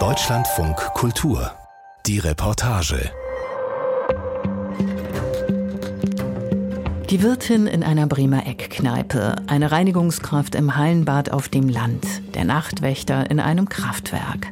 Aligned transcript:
Deutschlandfunk 0.00 0.74
Kultur. 0.94 1.52
Die 2.04 2.18
Reportage. 2.18 3.12
Die 7.08 7.22
Wirtin 7.22 7.68
in 7.68 7.84
einer 7.84 8.08
Bremer 8.08 8.48
Eckkneipe, 8.48 9.36
eine 9.46 9.70
Reinigungskraft 9.70 10.56
im 10.56 10.74
Hallenbad 10.74 11.30
auf 11.30 11.48
dem 11.48 11.68
Land, 11.68 12.04
der 12.34 12.44
Nachtwächter 12.44 13.30
in 13.30 13.38
einem 13.38 13.68
Kraftwerk. 13.68 14.50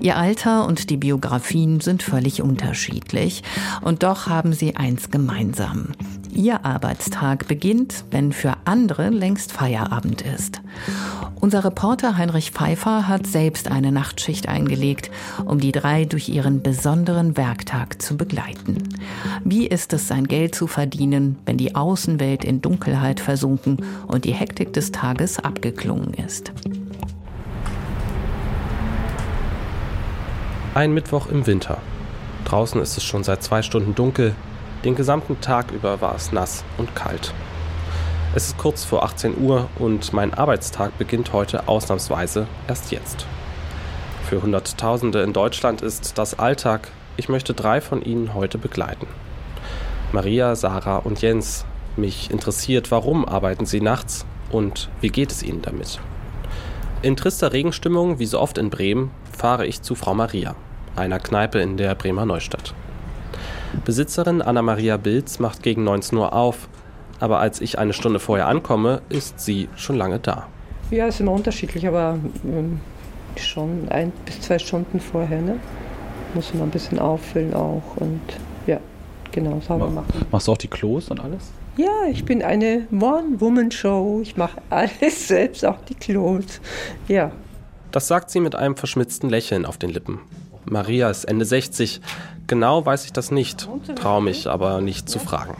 Ihr 0.00 0.16
Alter 0.16 0.64
und 0.64 0.88
die 0.88 0.96
Biografien 0.96 1.80
sind 1.80 2.04
völlig 2.04 2.40
unterschiedlich, 2.40 3.42
und 3.80 4.04
doch 4.04 4.28
haben 4.28 4.52
sie 4.52 4.76
eins 4.76 5.10
gemeinsam. 5.10 5.88
Ihr 6.32 6.64
Arbeitstag 6.64 7.48
beginnt, 7.48 8.04
wenn 8.12 8.30
für 8.30 8.54
andere 8.64 9.08
längst 9.08 9.50
Feierabend 9.50 10.22
ist. 10.22 10.60
Unser 11.46 11.62
Reporter 11.62 12.16
Heinrich 12.16 12.50
Pfeiffer 12.50 13.06
hat 13.06 13.24
selbst 13.24 13.70
eine 13.70 13.92
Nachtschicht 13.92 14.48
eingelegt, 14.48 15.12
um 15.44 15.60
die 15.60 15.70
drei 15.70 16.04
durch 16.04 16.28
ihren 16.28 16.60
besonderen 16.60 17.36
Werktag 17.36 18.02
zu 18.02 18.16
begleiten. 18.16 18.78
Wie 19.44 19.64
ist 19.64 19.92
es, 19.92 20.08
sein 20.08 20.26
Geld 20.26 20.56
zu 20.56 20.66
verdienen, 20.66 21.38
wenn 21.46 21.56
die 21.56 21.76
Außenwelt 21.76 22.44
in 22.44 22.62
Dunkelheit 22.62 23.20
versunken 23.20 23.76
und 24.08 24.24
die 24.24 24.32
Hektik 24.32 24.72
des 24.72 24.90
Tages 24.90 25.38
abgeklungen 25.38 26.14
ist? 26.14 26.50
Ein 30.74 30.94
Mittwoch 30.94 31.28
im 31.28 31.46
Winter. 31.46 31.78
Draußen 32.44 32.80
ist 32.80 32.96
es 32.96 33.04
schon 33.04 33.22
seit 33.22 33.44
zwei 33.44 33.62
Stunden 33.62 33.94
dunkel. 33.94 34.34
Den 34.84 34.96
gesamten 34.96 35.40
Tag 35.40 35.70
über 35.70 36.00
war 36.00 36.16
es 36.16 36.32
nass 36.32 36.64
und 36.76 36.96
kalt. 36.96 37.32
Es 38.36 38.48
ist 38.48 38.58
kurz 38.58 38.84
vor 38.84 39.02
18 39.02 39.40
Uhr 39.40 39.70
und 39.78 40.12
mein 40.12 40.34
Arbeitstag 40.34 40.98
beginnt 40.98 41.32
heute 41.32 41.68
ausnahmsweise 41.68 42.46
erst 42.68 42.92
jetzt. 42.92 43.24
Für 44.28 44.42
Hunderttausende 44.42 45.22
in 45.22 45.32
Deutschland 45.32 45.80
ist 45.80 46.18
das 46.18 46.38
Alltag. 46.38 46.90
Ich 47.16 47.30
möchte 47.30 47.54
drei 47.54 47.80
von 47.80 48.02
ihnen 48.02 48.34
heute 48.34 48.58
begleiten. 48.58 49.06
Maria, 50.12 50.54
Sarah 50.54 50.98
und 50.98 51.22
Jens. 51.22 51.64
Mich 51.96 52.30
interessiert, 52.30 52.90
warum 52.90 53.24
arbeiten 53.24 53.64
sie 53.64 53.80
nachts 53.80 54.26
und 54.50 54.90
wie 55.00 55.08
geht 55.08 55.32
es 55.32 55.42
ihnen 55.42 55.62
damit? 55.62 55.98
In 57.00 57.16
trister 57.16 57.54
Regenstimmung, 57.54 58.18
wie 58.18 58.26
so 58.26 58.38
oft 58.38 58.58
in 58.58 58.68
Bremen, 58.68 59.12
fahre 59.32 59.64
ich 59.66 59.80
zu 59.80 59.94
Frau 59.94 60.12
Maria, 60.12 60.56
einer 60.94 61.20
Kneipe 61.20 61.60
in 61.60 61.78
der 61.78 61.94
Bremer 61.94 62.26
Neustadt. 62.26 62.74
Besitzerin 63.86 64.42
Anna-Maria 64.42 64.98
Bilz 64.98 65.38
macht 65.38 65.62
gegen 65.62 65.84
19 65.84 66.18
Uhr 66.18 66.34
auf 66.34 66.68
aber 67.20 67.38
als 67.38 67.60
ich 67.60 67.78
eine 67.78 67.92
Stunde 67.92 68.18
vorher 68.18 68.46
ankomme, 68.46 69.02
ist 69.08 69.40
sie 69.40 69.68
schon 69.76 69.96
lange 69.96 70.18
da. 70.18 70.46
Ja, 70.90 71.06
ist 71.06 71.20
immer 71.20 71.32
unterschiedlich, 71.32 71.86
aber 71.86 72.18
ähm, 72.44 72.80
schon 73.36 73.88
ein 73.90 74.12
bis 74.24 74.40
zwei 74.40 74.58
Stunden 74.58 75.00
vorher. 75.00 75.40
Ne? 75.40 75.56
Muss 76.34 76.52
man 76.54 76.64
ein 76.64 76.70
bisschen 76.70 76.98
auffüllen 76.98 77.54
auch 77.54 77.82
und 77.96 78.20
ja, 78.66 78.78
genau, 79.32 79.60
sauber 79.66 79.90
machen. 79.90 80.26
Machst 80.30 80.48
du 80.48 80.52
auch 80.52 80.58
die 80.58 80.68
Klos 80.68 81.08
und 81.08 81.20
alles? 81.20 81.50
Ja, 81.76 82.06
ich 82.10 82.24
bin 82.24 82.42
eine 82.42 82.86
One-Woman-Show. 82.90 84.20
Ich 84.22 84.36
mache 84.36 84.60
alles 84.70 85.28
selbst, 85.28 85.64
auch 85.64 85.78
die 85.88 85.94
Klos. 85.94 86.60
Ja. 87.08 87.32
Das 87.92 88.08
sagt 88.08 88.30
sie 88.30 88.40
mit 88.40 88.54
einem 88.54 88.76
verschmitzten 88.76 89.30
Lächeln 89.30 89.64
auf 89.64 89.78
den 89.78 89.90
Lippen. 89.90 90.20
Maria 90.64 91.10
ist 91.10 91.24
Ende 91.24 91.44
60. 91.44 92.00
Genau 92.46 92.84
weiß 92.84 93.04
ich 93.04 93.12
das 93.12 93.30
nicht, 93.30 93.68
traue 93.94 94.22
mich 94.22 94.48
aber 94.48 94.80
nicht 94.80 95.08
zu 95.08 95.18
fragen. 95.18 95.56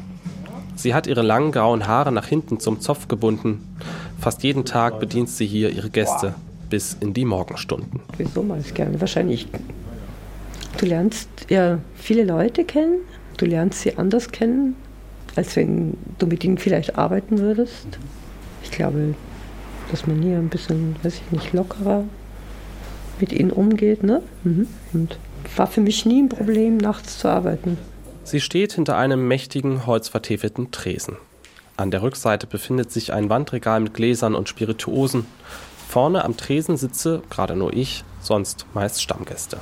Sie 0.76 0.94
hat 0.94 1.06
ihre 1.06 1.22
langen 1.22 1.52
grauen 1.52 1.86
Haare 1.86 2.12
nach 2.12 2.26
hinten 2.26 2.60
zum 2.60 2.80
Zopf 2.80 3.08
gebunden. 3.08 3.76
Fast 4.20 4.42
jeden 4.42 4.64
Tag 4.64 5.00
bedient 5.00 5.30
sie 5.30 5.46
hier 5.46 5.70
ihre 5.70 5.90
Gäste 5.90 6.34
bis 6.68 6.96
in 7.00 7.14
die 7.14 7.24
Morgenstunden. 7.24 8.00
Wieso 8.18 8.42
mache 8.42 8.60
ich 8.60 8.74
gerne? 8.74 9.00
Wahrscheinlich. 9.00 9.48
Du 10.78 10.86
lernst 10.86 11.28
ja 11.48 11.78
viele 11.94 12.24
Leute 12.24 12.64
kennen. 12.64 12.98
Du 13.38 13.46
lernst 13.46 13.80
sie 13.80 13.96
anders 13.96 14.30
kennen, 14.30 14.76
als 15.34 15.56
wenn 15.56 15.96
du 16.18 16.26
mit 16.26 16.44
ihnen 16.44 16.58
vielleicht 16.58 16.96
arbeiten 16.96 17.38
würdest. 17.38 17.86
Ich 18.62 18.70
glaube, 18.70 19.14
dass 19.90 20.06
man 20.06 20.20
hier 20.22 20.36
ein 20.36 20.48
bisschen, 20.48 20.96
weiß 21.02 21.14
ich 21.14 21.32
nicht, 21.32 21.52
lockerer 21.52 22.04
mit 23.20 23.32
ihnen 23.32 23.50
umgeht. 23.50 24.02
Ne? 24.02 24.22
Mhm. 24.44 24.66
Und 24.92 25.18
war 25.56 25.66
für 25.66 25.80
mich 25.80 26.04
nie 26.04 26.22
ein 26.22 26.28
Problem, 26.28 26.76
nachts 26.76 27.18
zu 27.18 27.28
arbeiten. 27.28 27.78
Sie 28.26 28.40
steht 28.40 28.72
hinter 28.72 28.96
einem 28.96 29.28
mächtigen, 29.28 29.86
holzvertäfelten 29.86 30.72
Tresen. 30.72 31.16
An 31.76 31.92
der 31.92 32.02
Rückseite 32.02 32.48
befindet 32.48 32.90
sich 32.90 33.12
ein 33.12 33.30
Wandregal 33.30 33.78
mit 33.78 33.94
Gläsern 33.94 34.34
und 34.34 34.48
Spirituosen. 34.48 35.26
Vorne 35.88 36.24
am 36.24 36.36
Tresen 36.36 36.76
sitze 36.76 37.22
gerade 37.30 37.54
nur 37.54 37.72
ich, 37.72 38.02
sonst 38.20 38.66
meist 38.74 39.00
Stammgäste. 39.00 39.60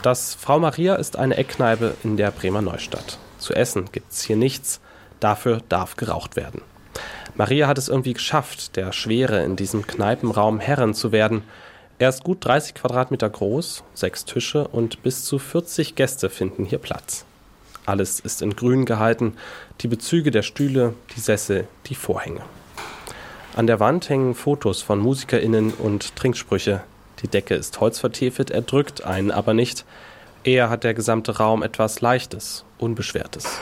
Das 0.00 0.34
Frau 0.34 0.58
Maria 0.58 0.94
ist 0.94 1.18
eine 1.18 1.36
Eckkneipe 1.36 1.94
in 2.04 2.16
der 2.16 2.30
Bremer 2.30 2.62
Neustadt. 2.62 3.18
Zu 3.36 3.52
essen 3.52 3.90
gibt's 3.92 4.22
hier 4.22 4.36
nichts, 4.36 4.80
dafür 5.20 5.60
darf 5.68 5.96
geraucht 5.96 6.36
werden. 6.36 6.62
Maria 7.34 7.68
hat 7.68 7.76
es 7.76 7.90
irgendwie 7.90 8.14
geschafft, 8.14 8.76
der 8.76 8.92
Schwere 8.92 9.44
in 9.44 9.56
diesem 9.56 9.86
Kneipenraum 9.86 10.58
Herrin 10.58 10.94
zu 10.94 11.12
werden, 11.12 11.42
er 11.98 12.08
ist 12.08 12.24
gut 12.24 12.44
30 12.44 12.74
Quadratmeter 12.74 13.30
groß, 13.30 13.84
sechs 13.94 14.24
Tische 14.24 14.66
und 14.68 15.02
bis 15.02 15.24
zu 15.24 15.38
40 15.38 15.94
Gäste 15.94 16.28
finden 16.28 16.64
hier 16.64 16.78
Platz. 16.78 17.24
Alles 17.86 18.18
ist 18.18 18.42
in 18.42 18.56
grün 18.56 18.84
gehalten, 18.84 19.34
die 19.80 19.88
Bezüge 19.88 20.30
der 20.30 20.42
Stühle, 20.42 20.94
die 21.14 21.20
Sessel, 21.20 21.68
die 21.86 21.94
Vorhänge. 21.94 22.40
An 23.56 23.66
der 23.66 23.78
Wand 23.78 24.08
hängen 24.08 24.34
Fotos 24.34 24.82
von 24.82 24.98
MusikerInnen 24.98 25.72
und 25.74 26.16
Trinksprüche. 26.16 26.82
Die 27.22 27.28
Decke 27.28 27.54
ist 27.54 27.80
holzvertiefelt, 27.80 28.50
er 28.50 28.62
drückt 28.62 29.04
einen 29.04 29.30
aber 29.30 29.54
nicht. 29.54 29.84
Eher 30.42 30.70
hat 30.70 30.82
der 30.82 30.94
gesamte 30.94 31.36
Raum 31.36 31.62
etwas 31.62 32.00
Leichtes, 32.00 32.64
Unbeschwertes. 32.78 33.60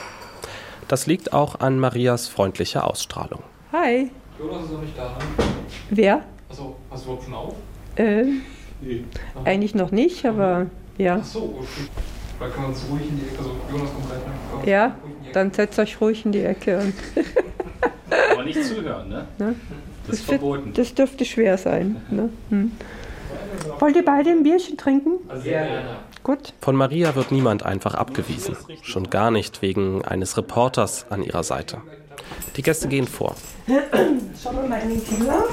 Das 0.87 1.05
liegt 1.05 1.33
auch 1.33 1.59
an 1.59 1.79
Marias 1.79 2.27
freundlicher 2.27 2.87
Ausstrahlung. 2.89 3.43
Hi. 3.71 4.09
Jonas 4.39 4.65
ist 4.65 4.71
noch 4.71 4.81
nicht 4.81 4.97
da, 4.97 5.09
ne? 5.09 5.45
Wer? 5.91 6.23
Achso, 6.49 6.75
hast 6.89 7.03
du 7.03 7.09
überhaupt 7.09 7.25
schon 7.25 7.33
auf? 7.33 7.55
Äh, 7.95 8.25
Nee. 8.81 9.05
eigentlich 9.45 9.75
noch 9.75 9.91
nicht, 9.91 10.25
aber 10.25 10.65
ja. 10.97 11.15
Achso, 11.15 11.55
okay. 11.59 11.67
Vielleicht 12.37 12.53
können 12.55 12.65
wir 12.65 12.69
uns 12.69 12.85
ruhig 12.91 13.09
in 13.09 13.17
die 13.17 13.25
Ecke, 13.27 13.37
also 13.37 13.51
Jonas 13.71 13.93
kommt 13.93 14.07
gleich. 14.07 14.19
Komm, 14.51 14.67
Ja, 14.69 14.95
dann 15.33 15.53
setzt 15.53 15.79
euch 15.79 16.01
ruhig 16.01 16.25
in 16.25 16.31
die 16.33 16.41
Ecke. 16.43 16.91
Aber 18.33 18.43
nicht 18.43 18.61
zuhören, 18.63 19.07
ne? 19.09 19.25
Ne? 19.37 19.55
Das 20.07 20.19
ist 20.19 20.27
wird- 20.29 20.41
verboten. 20.41 20.73
Das 20.73 20.93
dürfte 20.93 21.23
schwer 21.23 21.57
sein. 21.57 21.95
Ne? 22.09 22.29
Hm. 22.49 22.71
Wollt 23.79 23.95
ihr 23.95 24.03
beide 24.03 24.31
ein 24.31 24.43
Bierchen 24.43 24.77
trinken? 24.77 25.11
Sehr 25.41 25.63
gerne. 25.65 25.95
Gut. 26.23 26.53
Von 26.61 26.75
Maria 26.75 27.15
wird 27.15 27.31
niemand 27.31 27.63
einfach 27.65 27.93
abgewiesen. 27.95 28.55
Schon 28.81 29.09
gar 29.09 29.31
nicht 29.31 29.61
wegen 29.61 30.03
eines 30.03 30.35
Reporters 30.37 31.05
an 31.09 31.23
ihrer 31.23 31.43
Seite. 31.43 31.77
Die 32.57 32.61
Gäste 32.61 32.87
gehen 32.89 33.07
vor. 33.07 33.35
Schauen 34.41 34.57
wir 34.61 34.67
mal 34.69 34.81
in 34.81 34.89
den 34.89 35.03
Keller, 35.05 35.43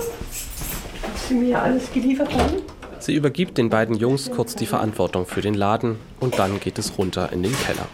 sie 1.30 1.36
mir 1.36 1.62
alles 1.62 1.90
geliefert 1.92 2.32
haben. 2.34 2.56
Sie 2.98 3.14
übergibt 3.14 3.56
den 3.56 3.70
beiden 3.70 3.96
Jungs 3.96 4.30
kurz 4.30 4.56
die 4.56 4.66
Verantwortung 4.66 5.24
für 5.24 5.40
den 5.40 5.54
Laden 5.54 5.96
und 6.18 6.38
dann 6.38 6.60
geht 6.60 6.78
es 6.78 6.98
runter 6.98 7.32
in 7.32 7.42
den 7.42 7.56
Keller. 7.64 7.86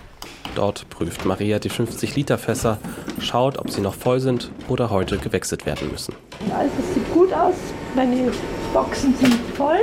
Dort 0.56 0.88
prüft 0.88 1.26
Maria 1.26 1.58
die 1.58 1.70
50-Liter-Fässer, 1.70 2.78
schaut, 3.20 3.58
ob 3.58 3.70
sie 3.70 3.82
noch 3.82 3.94
voll 3.94 4.20
sind 4.20 4.50
oder 4.68 4.90
heute 4.90 5.18
gewechselt 5.18 5.66
werden 5.66 5.90
müssen. 5.92 6.14
Also 6.50 6.72
es 6.80 6.94
sieht 6.94 7.12
gut 7.12 7.32
aus. 7.32 7.54
Meine 7.94 8.32
Boxen 8.72 9.14
sind 9.16 9.34
voll. 9.54 9.78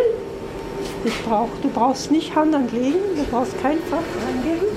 Ich 1.06 1.22
brauch, 1.24 1.50
du 1.62 1.70
brauchst 1.70 2.12
nicht 2.12 2.36
Hand 2.36 2.56
anlegen, 2.56 3.00
du 3.16 3.24
brauchst 3.30 3.54
kein 3.62 3.78
Fach 3.90 4.00
reingeben. 4.26 4.68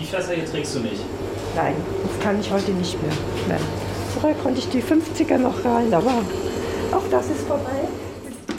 Die 0.00 0.04
Fässer 0.04 0.32
hier 0.32 0.46
trägst 0.46 0.74
du 0.74 0.80
nicht. 0.80 1.02
Nein, 1.54 1.74
das 2.04 2.24
kann 2.24 2.40
ich 2.40 2.50
heute 2.50 2.70
nicht 2.72 3.00
mehr. 3.02 3.12
Nein. 3.48 3.87
Vorher 4.20 4.38
konnte 4.40 4.58
ich 4.58 4.68
die 4.68 4.82
50er 4.82 5.38
noch 5.38 5.64
rein, 5.64 5.94
aber 5.94 6.12
auch 6.92 7.08
das 7.10 7.30
ist 7.30 7.46
vorbei. 7.46 7.86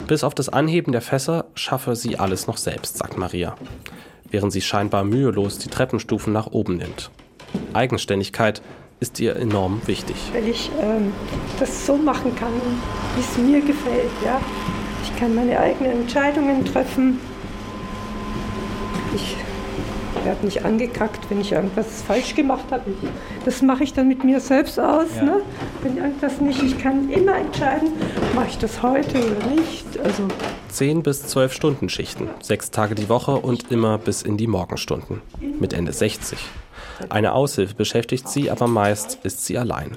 Bis 0.06 0.24
auf 0.24 0.34
das 0.34 0.48
Anheben 0.48 0.92
der 0.92 1.02
Fässer 1.02 1.44
schaffe 1.54 1.96
sie 1.96 2.18
alles 2.18 2.46
noch 2.46 2.56
selbst, 2.56 2.96
sagt 2.96 3.18
Maria, 3.18 3.54
während 4.30 4.52
sie 4.52 4.62
scheinbar 4.62 5.04
mühelos 5.04 5.58
die 5.58 5.68
Treppenstufen 5.68 6.32
nach 6.32 6.46
oben 6.46 6.78
nimmt. 6.78 7.10
Eigenständigkeit 7.74 8.62
ist 9.00 9.20
ihr 9.20 9.36
enorm 9.36 9.82
wichtig. 9.86 10.16
Weil 10.32 10.48
ich 10.48 10.70
ähm, 10.80 11.12
das 11.58 11.86
so 11.86 11.96
machen 11.96 12.34
kann, 12.36 12.52
wie 13.16 13.20
es 13.20 13.38
mir 13.38 13.60
gefällt. 13.60 14.10
Ja? 14.24 14.40
Ich 15.02 15.14
kann 15.18 15.34
meine 15.34 15.60
eigenen 15.60 16.02
Entscheidungen 16.02 16.64
treffen. 16.64 17.20
Ich 19.14 19.36
werde 20.24 20.44
nicht 20.44 20.64
angekackt, 20.64 21.30
wenn 21.30 21.40
ich 21.40 21.52
irgendwas 21.52 22.02
falsch 22.02 22.34
gemacht 22.34 22.64
habe. 22.70 22.90
Ich, 22.90 23.08
das 23.44 23.62
mache 23.62 23.84
ich 23.84 23.92
dann 23.92 24.08
mit 24.08 24.24
mir 24.24 24.40
selbst 24.40 24.78
aus. 24.78 25.08
Ja. 25.16 25.24
Ne? 25.24 25.42
Wenn 25.82 25.96
irgendwas 25.96 26.40
nicht, 26.40 26.62
ich 26.62 26.78
kann 26.78 27.10
immer 27.10 27.36
entscheiden, 27.36 27.90
mache 28.34 28.48
ich 28.48 28.58
das 28.58 28.82
heute 28.82 29.18
oder 29.18 29.46
nicht. 29.54 29.86
Also 30.02 30.28
10 30.68 31.02
bis 31.02 31.26
12 31.26 31.52
Stunden 31.52 31.88
Schichten, 31.88 32.28
sechs 32.40 32.70
Tage 32.70 32.94
die 32.94 33.08
Woche 33.08 33.32
und 33.32 33.70
immer 33.70 33.98
bis 33.98 34.22
in 34.22 34.36
die 34.36 34.46
Morgenstunden. 34.46 35.22
Mit 35.58 35.72
Ende 35.72 35.92
60. 35.92 36.38
Eine 37.08 37.32
Aushilfe 37.32 37.74
beschäftigt 37.74 38.28
sie, 38.28 38.50
aber 38.50 38.66
meist 38.66 39.18
ist 39.22 39.44
sie 39.44 39.58
allein. 39.58 39.96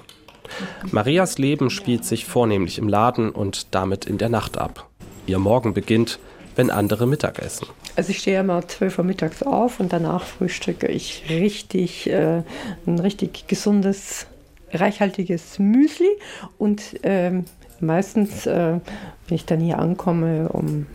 Marias 0.91 1.37
Leben 1.37 1.69
spielt 1.69 2.05
sich 2.05 2.25
vornehmlich 2.25 2.77
im 2.77 2.87
Laden 2.87 3.29
und 3.31 3.73
damit 3.73 4.05
in 4.05 4.17
der 4.17 4.29
Nacht 4.29 4.57
ab. 4.57 4.87
Ihr 5.25 5.39
Morgen 5.39 5.73
beginnt, 5.73 6.19
wenn 6.55 6.69
andere 6.69 7.07
Mittag 7.07 7.39
essen. 7.39 7.67
Also 7.95 8.09
ich 8.09 8.19
stehe 8.19 8.39
immer 8.39 8.67
12 8.67 8.99
Uhr 8.99 9.05
mittags 9.05 9.43
auf 9.43 9.79
und 9.79 9.93
danach 9.93 10.23
frühstücke 10.23 10.87
ich 10.87 11.25
richtig 11.29 12.09
äh, 12.09 12.41
ein 12.87 12.99
richtig 12.99 13.47
gesundes, 13.47 14.25
reichhaltiges 14.71 15.59
Müsli 15.59 16.09
und 16.57 16.81
ähm, 17.03 17.45
meistens, 17.79 18.47
äh, 18.47 18.79
wenn 19.27 19.35
ich 19.35 19.45
dann 19.45 19.59
hier 19.59 19.77
ankomme 19.77 20.49
um 20.49 20.87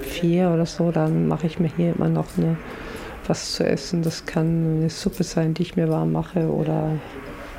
vier 0.00 0.50
oder 0.50 0.64
so, 0.64 0.90
dann 0.90 1.28
mache 1.28 1.46
ich 1.46 1.58
mir 1.58 1.70
hier 1.76 1.94
immer 1.94 2.08
noch 2.08 2.38
eine, 2.38 2.56
was 3.26 3.52
zu 3.52 3.66
essen. 3.66 4.02
Das 4.02 4.24
kann 4.24 4.78
eine 4.78 4.90
Suppe 4.90 5.24
sein, 5.24 5.52
die 5.52 5.62
ich 5.62 5.76
mir 5.76 5.90
warm 5.90 6.12
mache 6.12 6.48
oder 6.48 6.92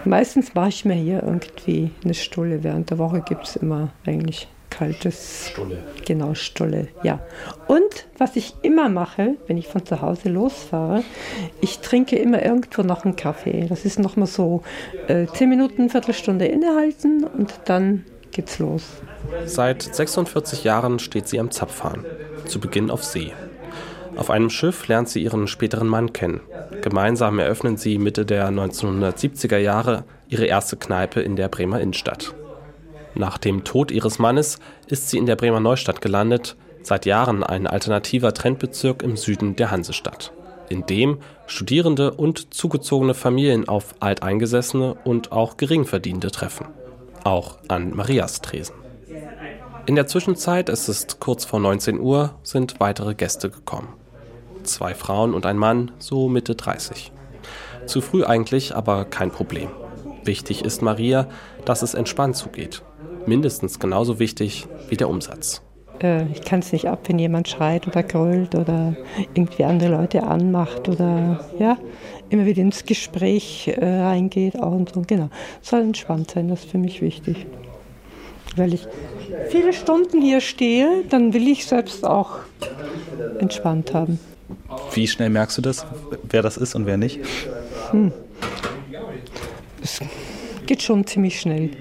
meistens 0.03 0.55
mache 0.55 0.69
ich 0.69 0.85
mir 0.85 0.95
hier 0.95 1.21
irgendwie 1.21 1.91
eine 2.03 2.15
Stulle. 2.15 2.63
Während 2.63 2.89
der 2.89 2.97
Woche 2.97 3.21
gibt 3.21 3.45
es 3.47 3.55
immer 3.55 3.89
eigentlich 4.05 4.47
kaltes. 4.71 5.50
Stulle. 5.51 5.77
Genau, 6.06 6.33
Stulle, 6.33 6.88
ja. 7.03 7.19
Und 7.68 8.07
was 8.18 8.35
ich 8.35 8.56
immer 8.63 8.89
mache, 8.89 9.35
wenn 9.45 9.57
ich 9.57 9.68
von 9.68 9.85
zu 9.85 10.01
Hause 10.01 10.29
losfahre, 10.29 11.03
ich 11.62 11.79
trinke 11.79 12.15
immer 12.15 12.44
irgendwo 12.44 12.81
noch 12.81 13.06
einen 13.06 13.15
Kaffee. 13.15 13.68
Das 13.69 13.85
ist 13.85 14.00
nochmal 14.00 14.27
so 14.27 14.63
äh, 15.07 15.27
10 15.27 15.47
Minuten, 15.47 15.89
Viertelstunde 15.89 16.45
innehalten 16.45 17.23
und 17.23 17.53
dann 17.65 18.06
geht's 18.31 18.57
los. 18.57 18.83
Seit 19.45 19.83
46 19.83 20.63
Jahren 20.63 20.97
steht 20.97 21.27
sie 21.27 21.39
am 21.39 21.51
Zapfhahn, 21.51 22.06
zu 22.45 22.59
Beginn 22.59 22.89
auf 22.89 23.03
See. 23.03 23.33
Auf 24.17 24.29
einem 24.29 24.50
Schiff 24.50 24.88
lernt 24.88 25.09
sie 25.09 25.24
ihren 25.24 25.47
späteren 25.47 25.88
Mann 25.88 26.12
kennen. 26.12 26.41
Gemeinsam 26.81 27.39
eröffnen 27.39 27.77
sie 27.77 27.97
Mitte 27.97 28.25
der 28.25 28.50
1970er 28.50 29.57
Jahre 29.57 30.03
ihre 30.27 30.45
erste 30.45 30.75
Kneipe 30.77 31.21
in 31.21 31.35
der 31.35 31.47
Bremer 31.47 31.79
Innenstadt. 31.79 32.33
Nach 33.16 33.38
dem 33.38 33.63
Tod 33.63 33.92
ihres 33.92 34.19
Mannes 34.19 34.60
ist 34.88 35.10
sie 35.10 35.18
in 35.18 35.25
der 35.25 35.36
Bremer 35.36 35.60
Neustadt 35.60 36.02
gelandet, 36.02 36.56
seit 36.84 37.06
Jahren 37.06 37.44
ein 37.44 37.68
alternativer 37.68 38.34
Trendbezirk 38.34 39.04
im 39.04 39.18
Süden 39.18 39.56
der 39.56 39.72
Hansestadt, 39.72 40.31
in 40.69 40.86
dem 40.86 41.19
Studierende 41.46 42.12
und 42.12 42.54
zugezogene 42.54 43.13
Familien 43.13 43.68
auf 43.68 43.96
Alteingesessene 44.00 44.96
und 45.04 45.31
auch 45.31 45.58
Geringverdienende 45.58 46.31
treffen. 46.31 46.68
Auch 47.24 47.58
an 47.68 47.96
Marias 47.96 48.42
Tresen. 48.42 48.75
In 49.86 49.96
der 49.96 50.08
Zwischenzeit, 50.08 50.69
es 50.69 50.88
ist 50.88 51.19
kurz 51.19 51.44
vor 51.44 51.60
19 51.60 52.00
Uhr, 52.00 52.36
sind 52.44 52.80
weitere 52.80 53.13
Gäste 53.13 53.50
gekommen. 53.50 53.90
Zwei 54.63 54.94
Frauen 54.94 55.34
und 55.34 55.46
ein 55.46 55.58
Mann, 55.58 55.92
so 55.98 56.30
Mitte 56.30 56.56
30. 56.56 57.12
Zu 57.88 58.00
früh 58.00 58.24
eigentlich, 58.24 58.75
aber 58.75 59.06
kein 59.06 59.31
Problem. 59.31 59.69
Wichtig 60.24 60.63
ist 60.63 60.84
Maria, 60.84 61.28
dass 61.66 61.81
es 61.81 61.96
entspannt 61.96 62.36
zugeht. 62.36 62.84
Mindestens 63.25 63.79
genauso 63.79 64.19
wichtig 64.19 64.68
wie 64.89 64.97
der 64.97 65.09
Umsatz. 65.09 65.62
Äh, 66.01 66.25
ich 66.31 66.41
kann 66.41 66.59
es 66.59 66.71
nicht 66.71 66.88
ab, 66.88 67.01
wenn 67.07 67.19
jemand 67.19 67.47
schreit 67.47 67.88
oder 67.88 68.03
grölt 68.03 68.56
oder 68.56 68.95
irgendwie 69.33 69.63
andere 69.63 69.91
Leute 69.91 70.23
anmacht 70.23 70.89
oder 70.89 71.45
ja, 71.59 71.77
immer 72.29 72.45
wieder 72.45 72.62
ins 72.62 72.85
Gespräch 72.85 73.68
äh, 73.68 73.85
reingeht. 73.85 74.59
Auch 74.59 74.71
und 74.71 74.94
so. 74.94 75.03
Genau. 75.06 75.29
Soll 75.62 75.81
entspannt 75.81 76.31
sein, 76.31 76.47
das 76.47 76.62
ist 76.62 76.71
für 76.71 76.77
mich 76.77 77.01
wichtig. 77.01 77.45
Weil 78.56 78.73
ich 78.73 78.88
viele 79.50 79.71
Stunden 79.71 80.21
hier 80.21 80.41
stehe, 80.41 81.03
dann 81.09 81.33
will 81.33 81.47
ich 81.47 81.65
selbst 81.65 82.06
auch 82.06 82.39
entspannt 83.39 83.94
haben. 83.94 84.19
Wie 84.94 85.07
schnell 85.07 85.29
merkst 85.29 85.57
du 85.57 85.62
das, 85.62 85.85
wer 86.24 86.41
das 86.41 86.57
ist 86.57 86.75
und 86.75 86.85
wer 86.85 86.97
nicht? 86.97 87.19
Hm. 87.91 88.12
Es 89.81 90.00
geht 90.65 90.81
schon 90.81 91.07
ziemlich 91.07 91.39
schnell. 91.39 91.71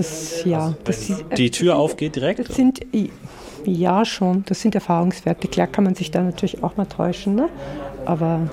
Das, 0.00 0.44
ja, 0.46 0.72
das, 0.84 1.12
Die 1.36 1.50
Tür 1.50 1.76
aufgeht 1.76 2.16
direkt? 2.16 2.48
das 2.48 2.56
sind, 2.56 2.80
ja, 3.66 4.06
schon. 4.06 4.44
Das 4.46 4.62
sind 4.62 4.74
Erfahrungswerte. 4.74 5.46
Klar 5.46 5.66
kann 5.66 5.84
man 5.84 5.94
sich 5.94 6.10
da 6.10 6.22
natürlich 6.22 6.64
auch 6.64 6.78
mal 6.78 6.86
täuschen, 6.86 7.34
ne? 7.34 7.50
aber 8.06 8.48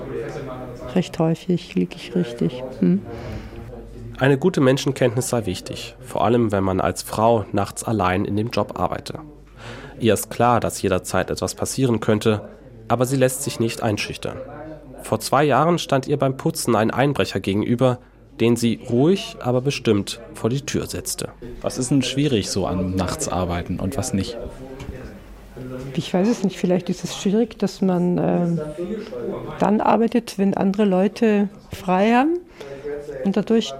recht 0.94 1.18
häufig 1.18 1.74
liege 1.74 1.96
ich 1.96 2.14
richtig. 2.14 2.62
Hm. 2.80 3.00
Eine 4.18 4.36
gute 4.36 4.60
Menschenkenntnis 4.60 5.30
sei 5.30 5.46
wichtig, 5.46 5.96
vor 6.00 6.22
allem 6.22 6.52
wenn 6.52 6.64
man 6.64 6.82
als 6.82 7.02
Frau 7.02 7.46
nachts 7.52 7.82
allein 7.82 8.26
in 8.26 8.36
dem 8.36 8.50
Job 8.50 8.78
arbeite. 8.78 9.20
Ihr 10.00 10.12
ist 10.12 10.28
klar, 10.28 10.60
dass 10.60 10.82
jederzeit 10.82 11.30
etwas 11.30 11.54
passieren 11.54 12.00
könnte, 12.00 12.46
aber 12.88 13.06
sie 13.06 13.16
lässt 13.16 13.42
sich 13.42 13.58
nicht 13.58 13.82
einschüchtern. 13.82 14.36
Vor 15.02 15.18
zwei 15.20 15.44
Jahren 15.44 15.78
stand 15.78 16.08
ihr 16.08 16.18
beim 16.18 16.36
Putzen 16.36 16.76
ein 16.76 16.90
Einbrecher 16.90 17.40
gegenüber, 17.40 18.00
den 18.40 18.56
sie 18.56 18.80
ruhig, 18.90 19.36
aber 19.40 19.60
bestimmt 19.60 20.20
vor 20.34 20.50
die 20.50 20.62
Tür 20.62 20.86
setzte. 20.86 21.28
Was 21.60 21.78
ist 21.78 21.90
denn 21.90 22.02
schwierig 22.02 22.50
so 22.50 22.66
an 22.66 22.94
Nachtsarbeiten 22.94 23.80
und 23.80 23.96
was 23.96 24.14
nicht? 24.14 24.38
Ich 25.94 26.14
weiß 26.14 26.28
es 26.28 26.44
nicht, 26.44 26.56
vielleicht 26.56 26.88
ist 26.90 27.02
es 27.02 27.16
schwierig, 27.16 27.58
dass 27.58 27.82
man 27.82 28.18
äh, 28.18 28.46
dann 29.58 29.80
arbeitet, 29.80 30.38
wenn 30.38 30.54
andere 30.54 30.84
Leute 30.84 31.48
frei 31.72 32.12
haben 32.12 32.38
und 33.24 33.36
dadurch 33.36 33.74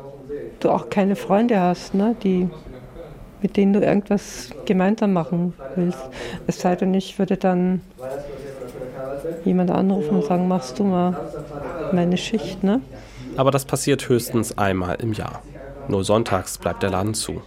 du 0.61 0.70
auch 0.70 0.90
keine 0.90 1.14
Freunde 1.14 1.61
hast, 1.61 1.94
ne, 1.94 2.16
die, 2.22 2.49
mit 3.40 3.56
denen 3.56 3.72
du 3.72 3.81
irgendwas 3.81 4.50
gemeinsam 4.64 5.12
machen 5.12 5.54
willst. 5.76 6.00
Es 6.49 6.61
sei 6.61 6.75
denn, 6.75 6.93
ich 6.94 7.19
würde 7.19 7.37
dann 7.37 7.82
jemand 9.44 9.70
anrufen 9.70 10.16
und 10.16 10.25
sagen, 10.25 10.49
machst 10.49 10.78
du 10.78 10.84
mal 10.84 11.16
meine 11.93 12.16
Schicht, 12.16 12.64
ne? 12.64 12.81
Aber 13.38 13.52
das 13.52 13.64
passiert 13.64 14.08
höchstens 14.08 14.58
einmal 14.58 14.96
im 14.96 15.12
Jahr. 15.12 15.43
Nur 15.87 16.02
sonntags 16.02 16.58
bleibt 16.58 16.82
der 16.82 16.90
Laden 16.90 17.14
zu. 17.14 17.40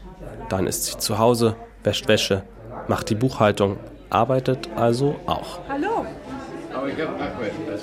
Dann 0.47 0.65
ist 0.65 0.85
sie 0.85 0.97
zu 0.97 1.19
Hause, 1.19 1.57
wäscht 1.83 2.07
Wäsche, 2.07 2.43
macht 2.87 3.09
die 3.09 3.15
Buchhaltung, 3.15 3.75
arbeitet 4.09 4.69
also 4.77 5.17
auch. 5.25 5.59
Hallo. 5.67 6.05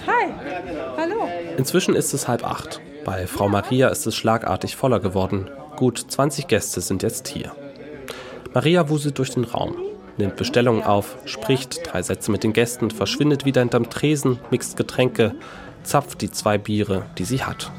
Hi. 0.06 0.32
Hallo. 0.96 1.28
Inzwischen 1.58 1.94
ist 1.94 2.14
es 2.14 2.28
halb 2.28 2.48
acht. 2.48 2.80
Bei 3.04 3.26
Frau 3.26 3.50
Maria 3.50 3.88
ist 3.88 4.06
es 4.06 4.16
schlagartig 4.16 4.74
voller 4.74 5.00
geworden. 5.00 5.50
Gut 5.76 5.98
20 5.98 6.48
Gäste 6.48 6.80
sind 6.80 7.02
jetzt 7.02 7.28
hier. 7.28 7.52
Maria 8.54 8.88
wuselt 8.88 9.18
durch 9.18 9.32
den 9.32 9.44
Raum, 9.44 9.76
nimmt 10.16 10.36
Bestellungen 10.36 10.82
auf, 10.82 11.18
spricht 11.26 11.80
drei 11.84 12.00
Sätze 12.00 12.30
mit 12.30 12.42
den 12.42 12.54
Gästen, 12.54 12.90
verschwindet 12.90 13.44
wieder 13.44 13.60
hinterm 13.60 13.90
Tresen, 13.90 14.38
mixt 14.50 14.78
Getränke, 14.78 15.34
zapft 15.82 16.20
die 16.20 16.30
zwei 16.30 16.58
Biere, 16.58 17.06
die 17.18 17.24
sie 17.24 17.42
hat. 17.42 17.70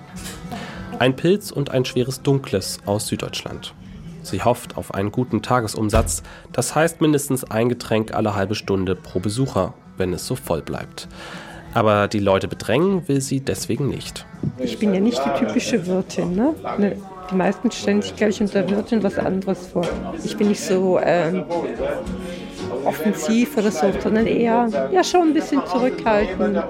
Ein 0.99 1.15
Pilz 1.15 1.51
und 1.51 1.71
ein 1.71 1.85
schweres 1.85 2.21
Dunkles 2.21 2.79
aus 2.85 3.07
Süddeutschland. 3.07 3.73
Sie 4.21 4.43
hofft 4.43 4.77
auf 4.77 4.93
einen 4.93 5.11
guten 5.11 5.41
Tagesumsatz, 5.41 6.23
das 6.51 6.75
heißt 6.75 7.01
mindestens 7.01 7.43
ein 7.45 7.69
Getränk 7.69 8.13
alle 8.13 8.35
halbe 8.35 8.55
Stunde 8.55 8.95
pro 8.95 9.19
Besucher, 9.19 9.73
wenn 9.97 10.13
es 10.13 10.27
so 10.27 10.35
voll 10.35 10.61
bleibt. 10.61 11.07
Aber 11.73 12.07
die 12.07 12.19
Leute 12.19 12.47
bedrängen 12.47 13.07
will 13.07 13.21
sie 13.21 13.41
deswegen 13.41 13.87
nicht. 13.87 14.25
Ich 14.57 14.79
bin 14.79 14.93
ja 14.93 14.99
nicht 14.99 15.21
die 15.23 15.45
typische 15.45 15.85
Wirtin. 15.85 16.35
Ne? 16.35 16.55
Ne, 16.77 16.95
Die 17.31 17.35
meisten 17.35 17.71
stellen 17.71 18.01
sich, 18.01 18.15
glaube 18.15 18.31
ich, 18.31 18.41
unter 18.41 18.67
Wirtin 18.69 19.03
was 19.03 19.17
anderes 19.17 19.67
vor. 19.67 19.87
Ich 20.23 20.35
bin 20.35 20.49
nicht 20.49 20.61
so 20.61 20.99
ähm, 21.01 21.45
offensiv 22.85 23.57
oder 23.57 23.71
so, 23.71 23.91
sondern 23.99 24.27
eher 24.27 24.89
ja, 24.91 25.03
schon 25.03 25.29
ein 25.29 25.33
bisschen 25.33 25.61
zurückhaltend, 25.65 26.57
ein 26.57 26.63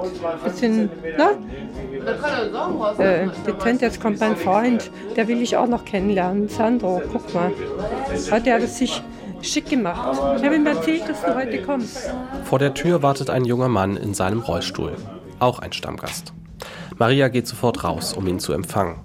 bisschen 0.43 0.89
ne? 1.17 3.03
äh, 3.03 3.27
dezent. 3.45 3.81
Jetzt 3.81 4.01
kommt 4.01 4.19
mein 4.19 4.35
Freund, 4.35 4.91
der 5.15 5.27
will 5.27 5.41
ich 5.41 5.57
auch 5.57 5.67
noch 5.67 5.85
kennenlernen. 5.85 6.49
Sandro, 6.49 7.01
guck 7.11 7.33
mal. 7.33 7.51
Heute 8.31 8.53
hat 8.53 8.61
er 8.61 8.67
sich 8.67 9.01
schick 9.41 9.69
gemacht. 9.69 10.17
Ich 10.37 10.43
habe 10.43 10.55
ihm 10.55 10.65
erzählt, 10.65 11.07
dass 11.07 11.21
du 11.21 11.35
heute 11.35 11.61
kommst. 11.61 12.11
Vor 12.43 12.59
der 12.59 12.73
Tür 12.73 13.01
wartet 13.01 13.29
ein 13.29 13.45
junger 13.45 13.69
Mann 13.69 13.97
in 13.97 14.13
seinem 14.13 14.41
Rollstuhl. 14.41 14.95
Auch 15.39 15.59
ein 15.59 15.71
Stammgast. 15.71 16.33
Maria 16.97 17.29
geht 17.29 17.47
sofort 17.47 17.83
raus, 17.85 18.13
um 18.13 18.27
ihn 18.27 18.39
zu 18.39 18.51
empfangen. 18.51 18.97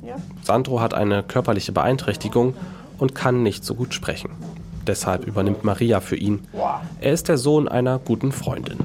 Sandro 0.43 0.81
hat 0.81 0.95
eine 0.95 1.23
körperliche 1.23 1.71
Beeinträchtigung 1.71 2.55
und 2.99 3.15
kann 3.15 3.43
nicht 3.43 3.65
so 3.65 3.75
gut 3.75 3.95
sprechen. 3.95 4.31
Deshalb 4.87 5.27
übernimmt 5.27 5.65
Maria 5.65 6.01
für 6.01 6.17
ihn. 6.17 6.47
Er 7.01 7.13
ist 7.13 7.29
der 7.29 7.39
Sohn 7.39 7.69
einer 7.69 7.99
guten 7.99 8.33
Freundin. 8.33 8.79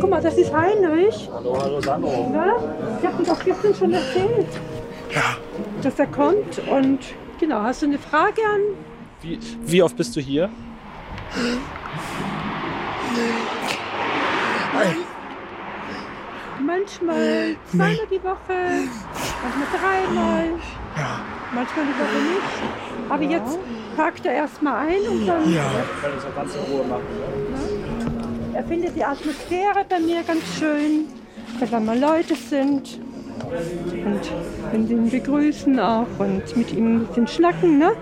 Guck 0.00 0.10
mal, 0.10 0.20
das 0.20 0.36
ist 0.36 0.52
Heinrich. 0.52 1.28
Hallo, 1.32 1.56
hallo 1.60 1.80
Sandro. 1.80 2.30
Na? 2.32 2.54
Ich 3.00 3.06
habe 3.06 3.22
ihm 3.22 3.26
doch 3.26 3.44
gestern 3.44 3.74
schon 3.74 3.92
erzählt, 3.92 4.48
dass 5.82 5.98
er 5.98 6.06
kommt. 6.06 6.60
Und 6.68 6.98
genau, 7.38 7.62
hast 7.62 7.82
du 7.82 7.86
eine 7.86 7.98
Frage 7.98 8.42
an? 8.42 8.60
Wie, 9.22 9.38
wie 9.64 9.82
oft 9.82 9.96
bist 9.96 10.16
du 10.16 10.20
hier? 10.20 10.48
Manchmal 16.64 17.56
zweimal 17.70 18.06
die 18.10 18.22
Woche, 18.22 18.88
manchmal 19.42 19.68
dreimal, 19.80 20.44
manchmal 21.54 21.84
die 21.86 21.98
Woche 21.98 22.18
nicht. 22.32 23.10
Aber 23.10 23.22
jetzt 23.22 23.58
parkt 23.98 24.26
er 24.26 24.32
erstmal 24.32 24.86
ein 24.86 25.00
und 25.10 25.26
dann. 25.26 25.42
Er 28.54 28.64
findet 28.64 28.94
die 28.94 29.04
Atmosphäre 29.04 29.84
bei 29.88 29.98
mir 29.98 30.22
ganz 30.22 30.42
schön, 30.56 31.06
wenn 31.58 31.70
da 31.70 31.80
mal 31.80 31.98
Leute 31.98 32.36
sind. 32.36 33.00
und 34.72 34.90
ihn 34.90 35.10
begrüßen 35.10 35.80
auch 35.80 36.06
und 36.18 36.56
mit 36.56 36.72
ihm 36.72 36.96
ein 36.96 37.06
bisschen 37.06 37.26
schnacken, 37.26 37.78
ne? 37.78 37.92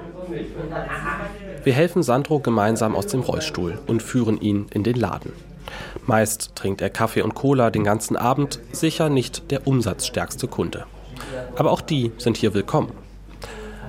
Wir 1.65 1.73
helfen 1.73 2.03
Sandro 2.03 2.41
gemeinsam 2.41 2.95
aus 2.95 3.07
dem 3.07 3.21
Rollstuhl 3.21 3.79
und 3.87 4.03
führen 4.03 4.39
ihn 4.39 4.67
in 4.75 4.83
den 4.83 4.97
Laden. 4.97 5.33
Meist 6.07 6.55
trinkt 6.57 6.83
er 6.83 6.91
Kaffee 6.91 7.23
und 7.23 7.35
Cola 7.35 7.71
den 7.71 7.85
ganzen 7.85 8.17
Abend, 8.17 8.61
sicher 8.73 9.09
nicht 9.09 9.51
der 9.51 9.67
umsatzstärkste 9.67 10.47
Kunde. 10.47 10.85
Aber 11.57 11.71
auch 11.71 11.81
die 11.81 12.13
sind 12.19 12.37
hier 12.37 12.53
willkommen. 12.53 13.06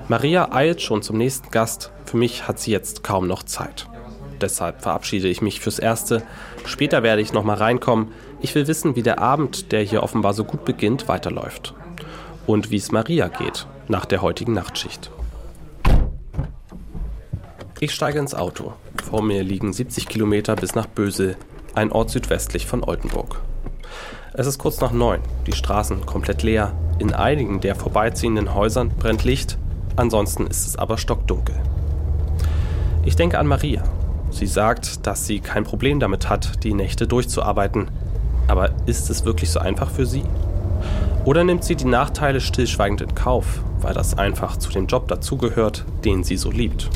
Maria 0.09 0.53
eilt 0.53 0.81
schon 0.81 1.01
zum 1.01 1.17
nächsten 1.17 1.51
Gast, 1.51 1.91
für 2.05 2.15
mich 2.15 2.47
hat 2.47 2.59
sie 2.59 2.71
jetzt 2.71 3.03
kaum 3.03 3.27
noch 3.27 3.43
Zeit. 3.43 3.87
Deshalb 4.39 4.81
verabschiede 4.81 5.27
ich 5.27 5.41
mich 5.41 5.59
fürs 5.59 5.79
Erste. 5.79 6.23
Später 6.65 7.03
werde 7.03 7.21
ich 7.21 7.33
nochmal 7.33 7.57
reinkommen. 7.57 8.13
Ich 8.39 8.55
will 8.55 8.67
wissen, 8.67 8.95
wie 8.95 9.03
der 9.03 9.19
Abend, 9.19 9.71
der 9.71 9.81
hier 9.81 10.03
offenbar 10.03 10.33
so 10.33 10.45
gut 10.45 10.63
beginnt, 10.63 11.07
weiterläuft. 11.07 11.73
Und 12.45 12.71
wie 12.71 12.77
es 12.77 12.91
Maria 12.91 13.27
geht 13.27 13.67
nach 13.89 14.05
der 14.05 14.21
heutigen 14.21 14.53
Nachtschicht. 14.53 15.11
Ich 17.79 17.93
steige 17.93 18.19
ins 18.19 18.33
Auto. 18.33 18.73
Vor 19.03 19.21
mir 19.21 19.43
liegen 19.43 19.73
70 19.73 20.07
Kilometer 20.07 20.55
bis 20.55 20.73
nach 20.73 20.87
Bösel, 20.87 21.35
ein 21.75 21.91
Ort 21.91 22.11
südwestlich 22.11 22.65
von 22.65 22.83
Oldenburg. 22.83 23.41
Es 24.33 24.47
ist 24.47 24.57
kurz 24.57 24.79
nach 24.79 24.91
neun, 24.91 25.19
die 25.47 25.51
Straßen 25.51 26.05
komplett 26.05 26.43
leer. 26.43 26.73
In 26.99 27.13
einigen 27.13 27.59
der 27.59 27.75
vorbeiziehenden 27.75 28.53
Häusern 28.53 28.89
brennt 28.89 29.23
Licht, 29.23 29.57
ansonsten 29.97 30.47
ist 30.47 30.65
es 30.65 30.75
aber 30.77 30.97
stockdunkel. 30.97 31.55
Ich 33.03 33.15
denke 33.15 33.39
an 33.39 33.47
Maria. 33.47 33.83
Sie 34.31 34.47
sagt, 34.47 35.07
dass 35.07 35.25
sie 35.25 35.39
kein 35.39 35.63
Problem 35.63 35.99
damit 35.99 36.29
hat, 36.29 36.63
die 36.63 36.73
Nächte 36.73 37.07
durchzuarbeiten. 37.07 37.89
Aber 38.47 38.71
ist 38.85 39.09
es 39.09 39.25
wirklich 39.25 39.49
so 39.49 39.59
einfach 39.59 39.89
für 39.89 40.05
sie? 40.05 40.23
Oder 41.25 41.43
nimmt 41.43 41.63
sie 41.63 41.75
die 41.75 41.85
Nachteile 41.85 42.39
stillschweigend 42.39 43.01
in 43.01 43.15
Kauf, 43.15 43.61
weil 43.81 43.93
das 43.93 44.17
einfach 44.17 44.57
zu 44.57 44.69
dem 44.69 44.87
Job 44.87 45.07
dazugehört, 45.07 45.85
den 46.05 46.23
sie 46.23 46.37
so 46.37 46.51
liebt? 46.51 46.89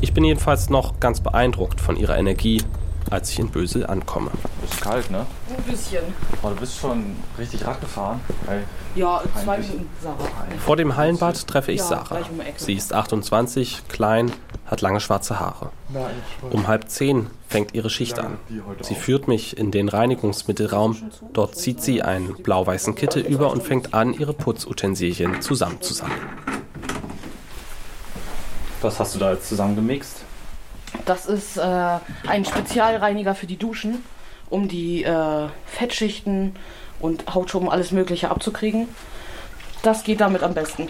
Ich 0.00 0.12
bin 0.12 0.24
jedenfalls 0.24 0.70
noch 0.70 1.00
ganz 1.00 1.20
beeindruckt 1.20 1.80
von 1.80 1.96
ihrer 1.96 2.18
Energie, 2.18 2.62
als 3.10 3.30
ich 3.30 3.38
in 3.38 3.50
Bösel 3.50 3.86
ankomme. 3.86 4.30
Ist 4.64 4.80
kalt, 4.80 5.10
ne? 5.10 5.26
Ein 5.58 5.64
bisschen. 5.64 6.04
Oh, 6.42 6.48
du 6.50 6.56
bist 6.56 6.78
schon 6.78 7.16
richtig 7.36 7.66
Rad 7.66 7.80
gefahren. 7.80 8.20
Hey. 8.46 8.62
Ja, 8.94 9.20
zwei 9.42 9.58
Minuten, 9.58 9.88
Sarah. 10.02 10.16
Vor 10.64 10.76
dem 10.76 10.96
Hallenbad 10.96 11.46
treffe 11.46 11.72
ich 11.72 11.80
Ja, 11.80 11.86
Sarah. 11.86 12.18
um. 12.18 12.40
Sie 12.56 12.74
ist 12.74 12.92
28, 12.92 13.82
klein, 13.88 14.32
hat 14.66 14.80
lange 14.80 15.00
schwarze 15.00 15.40
Haare. 15.40 15.70
Um 16.50 16.68
halb 16.68 16.88
zehn 16.88 17.28
fängt 17.48 17.74
ihre 17.74 17.90
Schicht 17.90 18.18
an. 18.18 18.38
Sie 18.80 18.94
führt 18.94 19.26
mich 19.28 19.56
in 19.58 19.70
den 19.70 19.88
Reinigungsmittelraum. 19.88 20.96
Dort 21.32 21.56
zieht 21.56 21.82
sie 21.82 22.02
einen 22.02 22.34
blau-weißen 22.34 22.94
Kittel 22.94 23.22
über 23.22 23.50
und 23.50 23.62
fängt 23.62 23.94
an, 23.94 24.14
ihre 24.14 24.32
Putzutensilien 24.34 25.42
zusammenzusammeln. 25.42 26.20
Was 28.80 29.00
hast 29.00 29.14
du 29.16 29.18
da 29.18 29.32
jetzt 29.32 29.48
zusammengemixt? 29.48 30.18
Das 31.04 31.26
ist 31.26 31.56
äh, 31.56 31.98
ein 32.28 32.44
Spezialreiniger 32.44 33.34
für 33.34 33.46
die 33.46 33.56
Duschen, 33.56 34.04
um 34.50 34.68
die 34.68 35.04
äh, 35.04 35.48
Fettschichten 35.66 36.56
und 37.00 37.34
Hautschuppen, 37.34 37.68
alles 37.68 37.92
Mögliche 37.92 38.30
abzukriegen. 38.30 38.88
Das 39.82 40.02
geht 40.02 40.20
damit 40.20 40.42
am 40.42 40.54
besten. 40.54 40.88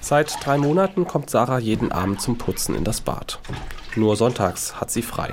Seit 0.00 0.44
drei 0.44 0.58
Monaten 0.58 1.06
kommt 1.06 1.30
Sarah 1.30 1.58
jeden 1.58 1.92
Abend 1.92 2.20
zum 2.20 2.38
Putzen 2.38 2.74
in 2.74 2.82
das 2.82 3.00
Bad. 3.00 3.38
Nur 3.94 4.16
sonntags 4.16 4.80
hat 4.80 4.90
sie 4.90 5.02
frei. 5.02 5.32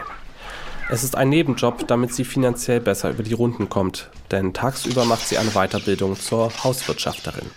Es 0.90 1.04
ist 1.04 1.16
ein 1.18 1.30
Nebenjob, 1.30 1.88
damit 1.88 2.14
sie 2.14 2.24
finanziell 2.24 2.80
besser 2.80 3.10
über 3.10 3.24
die 3.24 3.34
Runden 3.34 3.68
kommt, 3.68 4.10
denn 4.32 4.54
tagsüber 4.54 5.04
macht 5.06 5.28
sie 5.28 5.38
eine 5.38 5.52
Weiterbildung 5.52 6.18
zur 6.18 6.52
Hauswirtschafterin. 6.64 7.50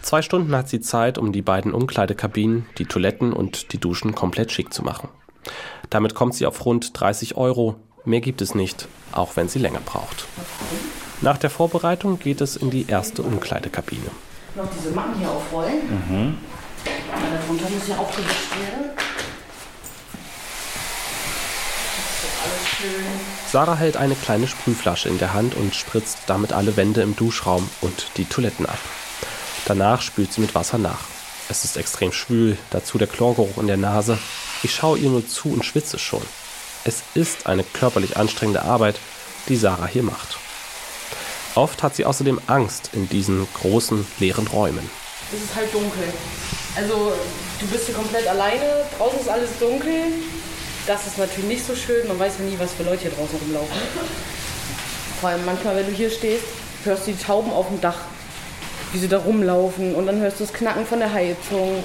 Zwei 0.00 0.22
Stunden 0.22 0.54
hat 0.56 0.68
sie 0.68 0.80
Zeit, 0.80 1.18
um 1.18 1.32
die 1.32 1.42
beiden 1.42 1.72
Umkleidekabinen, 1.72 2.66
die 2.78 2.86
Toiletten 2.86 3.32
und 3.32 3.72
die 3.72 3.78
Duschen 3.78 4.14
komplett 4.14 4.52
schick 4.52 4.72
zu 4.72 4.82
machen. 4.82 5.08
Damit 5.90 6.14
kommt 6.14 6.34
sie 6.34 6.46
auf 6.46 6.64
rund 6.64 6.98
30 6.98 7.36
Euro. 7.36 7.76
Mehr 8.06 8.20
gibt 8.20 8.42
es 8.42 8.54
nicht, 8.54 8.86
auch 9.12 9.36
wenn 9.36 9.48
sie 9.48 9.58
länger 9.58 9.80
braucht. 9.80 10.26
Nach 11.22 11.38
der 11.38 11.48
Vorbereitung 11.48 12.18
geht 12.18 12.42
es 12.42 12.54
in 12.54 12.70
die 12.70 12.86
erste 12.86 13.22
Umkleidekabine. 13.22 14.10
Noch 14.54 14.68
diese 14.76 14.94
Matten 14.94 15.18
hier 15.18 15.30
aufrollen. 15.30 15.88
Mhm. 15.88 16.38
Darunter 16.84 17.70
muss 17.70 17.88
ja 17.88 17.96
werden. 17.96 18.90
Ist 22.20 22.42
alles 22.44 22.68
schön. 22.78 23.04
Sarah 23.50 23.76
hält 23.76 23.96
eine 23.96 24.16
kleine 24.16 24.48
Sprühflasche 24.48 25.08
in 25.08 25.18
der 25.18 25.32
Hand 25.32 25.54
und 25.54 25.74
spritzt 25.74 26.18
damit 26.26 26.52
alle 26.52 26.76
Wände 26.76 27.00
im 27.00 27.16
Duschraum 27.16 27.66
und 27.80 28.08
die 28.18 28.26
Toiletten 28.26 28.66
ab. 28.66 28.78
Danach 29.64 30.02
spült 30.02 30.30
sie 30.30 30.42
mit 30.42 30.54
Wasser 30.54 30.76
nach. 30.76 31.00
Es 31.48 31.64
ist 31.64 31.78
extrem 31.78 32.12
schwül, 32.12 32.58
dazu 32.70 32.98
der 32.98 33.08
Chlorgeruch 33.08 33.56
in 33.58 33.66
der 33.66 33.78
Nase. 33.78 34.18
Ich 34.62 34.74
schaue 34.74 34.98
ihr 34.98 35.08
nur 35.08 35.26
zu 35.26 35.48
und 35.48 35.64
schwitze 35.64 35.98
schon. 35.98 36.22
Es 36.86 37.02
ist 37.14 37.46
eine 37.46 37.64
körperlich 37.64 38.18
anstrengende 38.18 38.62
Arbeit, 38.62 38.96
die 39.48 39.56
Sarah 39.56 39.86
hier 39.86 40.02
macht. 40.02 40.36
Oft 41.54 41.82
hat 41.82 41.96
sie 41.96 42.04
außerdem 42.04 42.40
Angst 42.46 42.90
in 42.92 43.08
diesen 43.08 43.46
großen, 43.54 44.06
leeren 44.18 44.46
Räumen. 44.46 44.90
Es 45.32 45.42
ist 45.42 45.54
halt 45.54 45.72
dunkel. 45.72 46.12
Also 46.76 47.12
du 47.60 47.66
bist 47.68 47.86
hier 47.86 47.94
komplett 47.94 48.26
alleine, 48.28 48.84
draußen 48.98 49.20
ist 49.20 49.28
alles 49.28 49.50
dunkel. 49.58 50.12
Das 50.86 51.06
ist 51.06 51.16
natürlich 51.16 51.48
nicht 51.48 51.66
so 51.66 51.74
schön, 51.74 52.06
man 52.06 52.18
weiß 52.18 52.34
ja 52.40 52.44
nie, 52.44 52.58
was 52.58 52.74
für 52.74 52.82
Leute 52.82 53.02
hier 53.02 53.12
draußen 53.12 53.38
rumlaufen. 53.38 53.76
Vor 55.20 55.30
allem 55.30 55.44
manchmal, 55.46 55.76
wenn 55.76 55.86
du 55.86 55.92
hier 55.92 56.10
stehst, 56.10 56.44
hörst 56.84 57.06
du 57.06 57.12
die 57.12 57.22
Tauben 57.22 57.50
auf 57.50 57.68
dem 57.68 57.80
Dach, 57.80 58.00
wie 58.92 58.98
sie 58.98 59.08
da 59.08 59.18
rumlaufen 59.18 59.94
und 59.94 60.06
dann 60.06 60.20
hörst 60.20 60.40
du 60.40 60.44
das 60.44 60.52
Knacken 60.52 60.84
von 60.84 60.98
der 60.98 61.10
Heizung. 61.10 61.82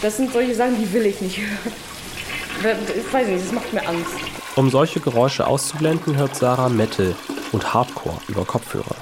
Das 0.00 0.16
sind 0.16 0.32
solche 0.32 0.54
Sachen, 0.54 0.78
die 0.78 0.92
will 0.92 1.06
ich 1.06 1.20
nicht 1.20 1.38
hören. 1.38 2.78
Ich 2.96 3.12
weiß 3.12 3.26
nicht, 3.26 3.44
das 3.44 3.52
macht 3.52 3.72
mir 3.72 3.84
Angst. 3.88 4.27
Um 4.58 4.70
solche 4.70 4.98
Geräusche 4.98 5.46
auszublenden, 5.46 6.16
hört 6.16 6.34
Sarah 6.34 6.68
Metal 6.68 7.14
und 7.52 7.72
Hardcore 7.74 8.18
über 8.26 8.44
Kopfhörer. 8.44 8.96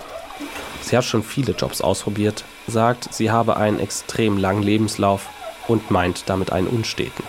Sie 0.82 0.94
hat 0.94 1.06
schon 1.06 1.22
viele 1.22 1.52
Jobs 1.52 1.80
ausprobiert, 1.80 2.44
sagt, 2.66 3.14
sie 3.14 3.30
habe 3.30 3.56
einen 3.56 3.80
extrem 3.80 4.36
langen 4.36 4.62
Lebenslauf 4.62 5.30
und 5.66 5.90
meint 5.90 6.24
damit 6.28 6.52
einen 6.52 6.66
unsteten. 6.66 7.24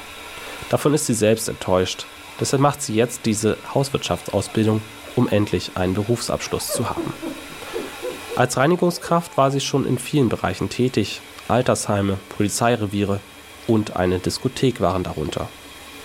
Davon 0.69 0.93
ist 0.93 1.05
sie 1.05 1.13
selbst 1.13 1.47
enttäuscht. 1.47 2.05
Deshalb 2.37 2.61
macht 2.61 2.81
sie 2.81 2.95
jetzt 2.95 3.21
diese 3.25 3.57
Hauswirtschaftsausbildung, 3.73 4.81
um 5.15 5.29
endlich 5.29 5.71
einen 5.75 5.93
Berufsabschluss 5.93 6.73
zu 6.73 6.89
haben. 6.89 7.13
Als 8.35 8.57
Reinigungskraft 8.57 9.37
war 9.37 9.51
sie 9.51 9.61
schon 9.61 9.87
in 9.87 9.97
vielen 9.97 10.27
Bereichen 10.27 10.67
tätig. 10.67 11.21
Altersheime, 11.47 12.17
Polizeireviere 12.35 13.21
und 13.67 13.95
eine 13.95 14.19
Diskothek 14.19 14.81
waren 14.81 15.03
darunter. 15.03 15.47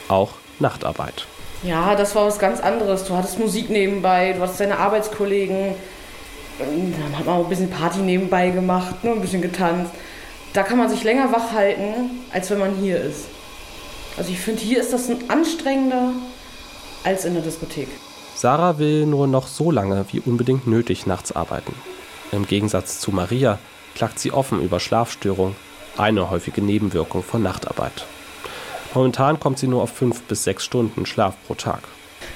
Auch 0.06 0.34
Nachtarbeit. 0.60 1.26
Ja, 1.62 1.94
das 1.94 2.14
war 2.14 2.26
was 2.26 2.38
ganz 2.38 2.60
anderes. 2.60 3.04
Du 3.04 3.16
hattest 3.16 3.38
Musik 3.38 3.70
nebenbei, 3.70 4.32
du 4.32 4.40
hattest 4.40 4.60
deine 4.60 4.78
Arbeitskollegen. 4.78 5.74
Dann 6.58 7.18
hat 7.18 7.26
man 7.26 7.36
auch 7.36 7.44
ein 7.44 7.48
bisschen 7.48 7.70
Party 7.70 8.00
nebenbei 8.00 8.50
gemacht, 8.50 9.04
ne, 9.04 9.12
ein 9.12 9.20
bisschen 9.20 9.42
getanzt. 9.42 9.92
Da 10.52 10.62
kann 10.62 10.76
man 10.78 10.88
sich 10.88 11.02
länger 11.02 11.32
wach 11.32 11.52
halten, 11.52 12.10
als 12.32 12.50
wenn 12.50 12.58
man 12.58 12.74
hier 12.74 13.00
ist. 13.00 13.26
Also 14.16 14.30
ich 14.30 14.40
finde, 14.40 14.60
hier 14.60 14.80
ist 14.80 14.92
das 14.92 15.08
ein 15.08 15.30
anstrengender 15.30 16.12
als 17.04 17.24
in 17.24 17.34
der 17.34 17.42
Diskothek. 17.42 17.88
Sarah 18.34 18.78
will 18.78 19.06
nur 19.06 19.26
noch 19.26 19.46
so 19.46 19.70
lange 19.70 20.04
wie 20.10 20.20
unbedingt 20.20 20.66
nötig 20.66 21.06
nachts 21.06 21.32
arbeiten. 21.32 21.74
Im 22.32 22.46
Gegensatz 22.46 23.00
zu 23.00 23.12
Maria 23.12 23.58
klagt 23.94 24.18
sie 24.18 24.32
offen 24.32 24.60
über 24.60 24.80
Schlafstörung, 24.80 25.54
eine 25.96 26.30
häufige 26.30 26.62
Nebenwirkung 26.62 27.22
von 27.22 27.42
Nachtarbeit. 27.42 28.06
Momentan 28.94 29.40
kommt 29.40 29.58
sie 29.58 29.68
nur 29.68 29.82
auf 29.82 29.90
fünf 29.90 30.22
bis 30.22 30.44
sechs 30.44 30.64
Stunden 30.64 31.06
Schlaf 31.06 31.34
pro 31.46 31.54
Tag. 31.54 31.80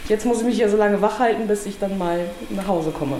Jetzt 0.09 0.25
muss 0.25 0.39
ich 0.41 0.45
mich 0.47 0.59
ja 0.59 0.69
so 0.69 0.77
lange 0.77 1.01
wach 1.03 1.19
halten, 1.19 1.47
bis 1.47 1.67
ich 1.67 1.79
dann 1.79 1.99
mal 1.99 2.21
nach 2.51 2.67
Hause 2.67 2.91
komme. 2.91 3.17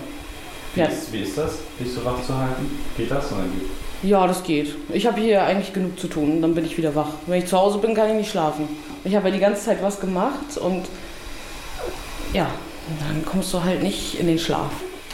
Ja, 0.75 0.89
Wie 1.11 1.21
ist 1.21 1.37
das, 1.39 1.59
dich 1.81 1.93
so 1.93 2.05
wach 2.05 2.23
zu 2.23 2.37
halten? 2.37 2.79
Geht 2.97 3.11
das 3.11 3.33
oder 3.33 3.43
geht? 3.43 3.69
ja 4.03 4.27
das 4.27 4.43
geht. 4.43 4.75
Ich 4.93 5.07
habe 5.07 5.21
hier 5.21 5.43
eigentlich 5.45 5.73
genug 5.73 5.99
zu 5.99 6.07
tun, 6.07 6.43
dann 6.43 6.55
bin 6.55 6.65
ich 6.65 6.77
wieder 6.77 6.95
wach. 6.95 7.09
Wenn 7.27 7.39
ich 7.41 7.47
zu 7.47 7.59
Hause 7.59 7.79
bin, 7.79 7.95
kann 7.95 8.11
ich 8.11 8.17
nicht 8.17 8.31
schlafen. 8.31 8.69
Ich 9.05 9.17
habe 9.17 9.29
ja 9.29 9.35
die 9.35 9.41
ganze 9.41 9.65
Zeit 9.65 9.83
was 9.83 10.01
gemacht 10.01 10.59
und 10.61 10.85
ja, 12.33 12.47
dann 13.01 13.25
kommst 13.25 13.53
du 13.55 13.65
halt 13.65 13.83
nicht 13.83 14.19
in 14.21 14.27
den 14.27 14.39
Schlaf. 14.39 14.71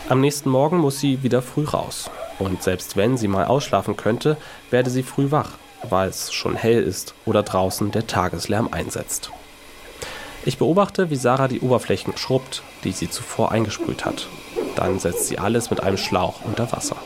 Am 0.08 0.20
nächsten 0.20 0.50
Morgen 0.50 0.78
muss 0.78 0.98
sie 1.00 1.22
wieder 1.22 1.42
früh 1.42 1.64
raus. 1.64 2.10
Und 2.38 2.62
selbst 2.62 2.96
wenn 2.96 3.16
sie 3.16 3.28
mal 3.28 3.44
ausschlafen 3.44 3.96
könnte, 3.96 4.36
werde 4.70 4.90
sie 4.90 5.04
früh 5.04 5.30
wach, 5.30 5.52
weil 5.88 6.08
es 6.08 6.32
schon 6.32 6.56
hell 6.56 6.82
ist 6.82 7.14
oder 7.26 7.42
draußen 7.42 7.90
der 7.90 8.06
Tageslärm 8.06 8.68
einsetzt. 8.72 9.30
Ich 10.44 10.58
beobachte, 10.58 11.10
wie 11.10 11.16
Sarah 11.16 11.48
die 11.48 11.60
Oberflächen 11.60 12.16
schrubbt, 12.16 12.62
die 12.82 12.92
sie 12.92 13.08
zuvor 13.08 13.52
eingesprüht 13.52 14.04
hat. 14.04 14.26
Dann 14.74 14.98
setzt 14.98 15.28
sie 15.28 15.38
alles 15.38 15.70
mit 15.70 15.82
einem 15.82 15.98
Schlauch 15.98 16.40
unter 16.44 16.72
Wasser. 16.72 16.96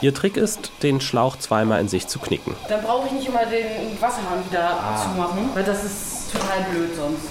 Ihr 0.00 0.14
Trick 0.14 0.36
ist, 0.36 0.70
den 0.82 1.00
Schlauch 1.00 1.36
zweimal 1.36 1.80
in 1.80 1.88
sich 1.88 2.06
zu 2.06 2.18
knicken. 2.18 2.54
Dann 2.68 2.82
brauche 2.82 3.08
ich 3.08 3.12
nicht 3.12 3.28
immer 3.28 3.44
den 3.44 4.00
Wasserhahn 4.00 4.44
wieder 4.48 4.78
zumachen, 5.02 5.50
weil 5.54 5.64
das 5.64 5.84
ist 5.84 6.32
total 6.32 6.62
blöd 6.70 6.94
sonst. 6.96 7.26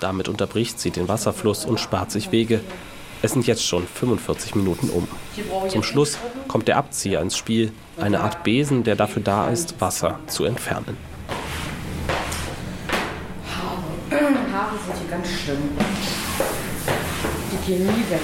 Damit 0.00 0.28
unterbricht 0.28 0.80
sie 0.80 0.90
den 0.90 1.08
Wasserfluss 1.08 1.64
und 1.66 1.78
spart 1.78 2.10
sich 2.10 2.32
Wege. 2.32 2.60
Es 3.24 3.32
sind 3.32 3.46
jetzt 3.46 3.64
schon 3.64 3.86
45 3.86 4.54
Minuten 4.54 4.90
um. 4.90 5.08
Zum 5.70 5.82
Schluss 5.82 6.18
kommt 6.46 6.68
der 6.68 6.76
Abzieher 6.76 7.22
ins 7.22 7.38
Spiel, 7.38 7.72
eine 7.98 8.20
Art 8.20 8.44
Besen, 8.44 8.84
der 8.84 8.96
dafür 8.96 9.22
da 9.22 9.48
ist, 9.48 9.80
Wasser 9.80 10.18
zu 10.26 10.44
entfernen. 10.44 10.98
Haare 14.10 14.76
sind 14.84 14.98
hier 14.98 15.10
ganz 15.10 15.26
schlimm. 15.30 15.56
Die 17.50 17.66
gehen 17.66 17.86
nie 17.86 18.10
weg. 18.10 18.20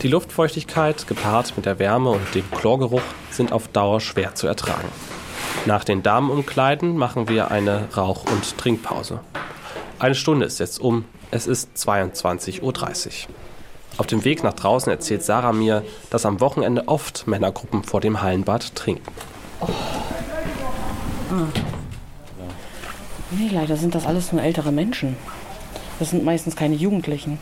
Die 0.00 0.08
Luftfeuchtigkeit 0.08 1.06
gepaart 1.06 1.52
mit 1.56 1.66
der 1.66 1.78
Wärme 1.78 2.08
und 2.08 2.34
dem 2.34 2.50
Chlorgeruch 2.52 3.02
sind 3.30 3.52
auf 3.52 3.68
Dauer 3.68 4.00
schwer 4.00 4.34
zu 4.34 4.46
ertragen. 4.46 4.88
Nach 5.66 5.84
den 5.84 6.02
Damenumkleiden 6.02 6.96
machen 6.96 7.28
wir 7.28 7.50
eine 7.50 7.86
Rauch- 7.94 8.24
und 8.24 8.56
Trinkpause. 8.56 9.20
Eine 9.98 10.14
Stunde 10.14 10.46
ist 10.46 10.58
jetzt 10.58 10.80
um, 10.80 11.04
es 11.30 11.46
ist 11.46 11.76
22.30 11.76 12.62
Uhr. 12.62 12.72
Auf 13.98 14.06
dem 14.06 14.24
Weg 14.24 14.42
nach 14.42 14.54
draußen 14.54 14.90
erzählt 14.90 15.22
Sarah 15.22 15.52
mir, 15.52 15.84
dass 16.10 16.24
am 16.24 16.40
Wochenende 16.40 16.88
oft 16.88 17.26
Männergruppen 17.26 17.84
vor 17.84 18.00
dem 18.00 18.22
Hallenbad 18.22 18.74
trinken. 18.74 19.12
Nee, 23.30 23.50
leider 23.52 23.76
sind 23.76 23.94
das 23.94 24.06
alles 24.06 24.32
nur 24.32 24.42
ältere 24.42 24.72
Menschen. 24.72 25.16
Das 25.98 26.10
sind 26.10 26.24
meistens 26.24 26.56
keine 26.56 26.74
Jugendlichen. 26.74 27.38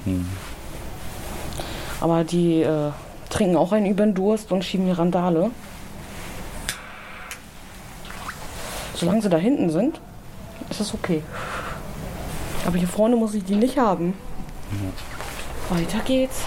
Aber 2.01 2.25
die 2.25 2.63
äh, 2.63 2.91
trinken 3.29 3.57
auch 3.57 3.73
einen 3.73 3.87
über 3.87 4.05
den 4.05 4.15
Durst 4.15 4.53
und 4.53 4.65
schieben 4.65 4.87
die 4.87 4.93
Randale. 4.93 5.51
Solange 8.95 9.23
sie 9.23 9.31
da 9.31 9.39
hinten 9.39 9.71
sind, 9.71 10.01
ist 10.69 10.81
das 10.81 10.95
okay. 10.95 11.23
Aber 12.67 12.77
hier 12.77 12.89
vorne 12.89 13.17
muss 13.17 13.35
ich 13.35 13.45
die 13.45 13.55
nicht 13.55 13.79
haben. 13.79 14.15
Weiter 15.71 16.01
geht's. 16.05 16.41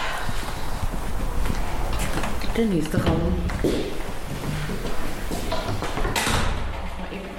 Der 2.57 2.65
nächste 2.65 3.03
Raum. 3.03 3.33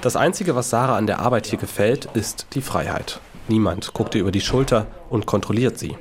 Das 0.00 0.16
Einzige, 0.16 0.56
was 0.56 0.70
Sarah 0.70 0.96
an 0.96 1.06
der 1.06 1.20
Arbeit 1.20 1.46
hier 1.46 1.58
gefällt, 1.58 2.08
ist 2.14 2.46
die 2.54 2.62
Freiheit. 2.62 3.20
Niemand 3.48 3.92
guckt 3.92 4.14
ihr 4.14 4.22
über 4.22 4.32
die 4.32 4.40
Schulter 4.40 4.86
und 5.10 5.26
kontrolliert 5.26 5.78
sie. 5.78 5.96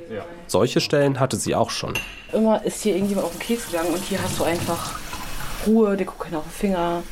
Solche 0.46 0.80
Stellen 0.80 1.20
hatte 1.20 1.36
sie 1.36 1.54
auch 1.54 1.70
schon. 1.70 1.92
Immer 2.32 2.64
ist 2.64 2.82
hier 2.82 2.94
irgendjemand 2.94 3.26
auf 3.26 3.32
den 3.32 3.40
Keks 3.40 3.70
gegangen 3.70 3.92
und 3.92 4.02
hier 4.02 4.22
hast 4.22 4.38
du 4.38 4.44
einfach 4.44 4.98
Ruhe, 5.66 5.96
der 5.96 6.06
guckt 6.06 6.20
keiner 6.20 6.38
auf 6.38 6.44
den 6.44 6.52
Finger. 6.52 7.02